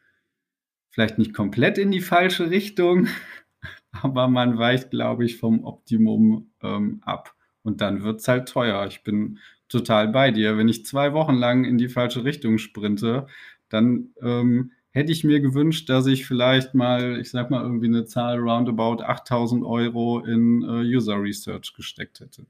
vielleicht 0.89 1.17
nicht 1.17 1.33
komplett 1.33 1.77
in 1.77 1.91
die 1.91 2.01
falsche 2.01 2.49
Richtung, 2.51 3.07
aber 3.91 4.27
man 4.27 4.57
weicht, 4.57 4.91
glaube 4.91 5.25
ich, 5.25 5.37
vom 5.37 5.63
Optimum 5.63 6.51
ähm, 6.61 7.01
ab. 7.03 7.35
Und 7.63 7.81
dann 7.81 8.03
wird 8.03 8.19
es 8.19 8.27
halt 8.27 8.47
teuer. 8.47 8.85
Ich 8.87 9.03
bin 9.03 9.39
total 9.73 10.07
bei 10.07 10.31
dir. 10.31 10.57
Wenn 10.57 10.69
ich 10.69 10.85
zwei 10.85 11.13
Wochen 11.13 11.35
lang 11.35 11.65
in 11.65 11.77
die 11.77 11.89
falsche 11.89 12.23
Richtung 12.23 12.57
sprinte, 12.57 13.27
dann 13.69 14.09
ähm, 14.21 14.71
hätte 14.91 15.11
ich 15.11 15.23
mir 15.23 15.41
gewünscht, 15.41 15.89
dass 15.89 16.05
ich 16.05 16.25
vielleicht 16.25 16.75
mal, 16.75 17.19
ich 17.19 17.31
sag 17.31 17.49
mal, 17.49 17.61
irgendwie 17.61 17.87
eine 17.87 18.05
Zahl 18.05 18.37
roundabout 18.37 19.03
8000 19.03 19.65
Euro 19.65 20.19
in 20.19 20.63
äh, 20.63 20.95
User 20.95 21.21
Research 21.21 21.73
gesteckt 21.75 22.19
hätte. 22.19 22.45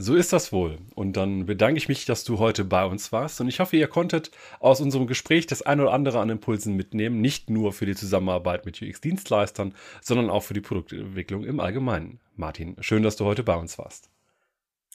So 0.00 0.14
ist 0.14 0.32
das 0.32 0.52
wohl. 0.52 0.78
Und 0.94 1.16
dann 1.16 1.46
bedanke 1.46 1.78
ich 1.78 1.88
mich, 1.88 2.04
dass 2.04 2.22
du 2.22 2.38
heute 2.38 2.64
bei 2.64 2.84
uns 2.84 3.10
warst. 3.10 3.40
Und 3.40 3.48
ich 3.48 3.58
hoffe, 3.58 3.76
ihr 3.76 3.88
konntet 3.88 4.30
aus 4.60 4.80
unserem 4.80 5.08
Gespräch 5.08 5.46
das 5.46 5.62
ein 5.62 5.80
oder 5.80 5.92
andere 5.92 6.20
an 6.20 6.30
Impulsen 6.30 6.76
mitnehmen. 6.76 7.20
Nicht 7.20 7.50
nur 7.50 7.72
für 7.72 7.86
die 7.86 7.96
Zusammenarbeit 7.96 8.64
mit 8.64 8.80
UX-Dienstleistern, 8.80 9.74
sondern 10.00 10.30
auch 10.30 10.44
für 10.44 10.54
die 10.54 10.60
Produktentwicklung 10.60 11.44
im 11.44 11.58
Allgemeinen. 11.58 12.20
Martin, 12.36 12.76
schön, 12.80 13.02
dass 13.02 13.16
du 13.16 13.24
heute 13.24 13.42
bei 13.42 13.56
uns 13.56 13.76
warst. 13.78 14.08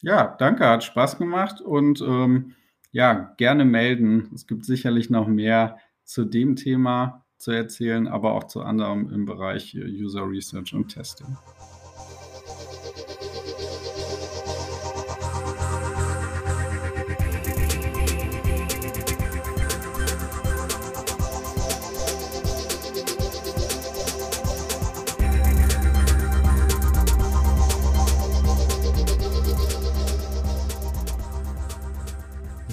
Ja, 0.03 0.35
danke, 0.37 0.67
hat 0.67 0.83
Spaß 0.83 1.17
gemacht 1.17 1.61
und 1.61 2.01
ähm, 2.01 2.55
ja, 2.91 3.33
gerne 3.37 3.63
melden. 3.63 4.29
Es 4.35 4.47
gibt 4.47 4.65
sicherlich 4.65 5.09
noch 5.09 5.27
mehr 5.27 5.77
zu 6.03 6.25
dem 6.25 6.57
Thema 6.57 7.25
zu 7.37 7.51
erzählen, 7.51 8.07
aber 8.09 8.33
auch 8.33 8.43
zu 8.43 8.61
anderem 8.61 9.09
im 9.13 9.23
Bereich 9.23 9.73
User 9.75 10.29
Research 10.29 10.73
und 10.73 10.89
Testing. 10.89 11.37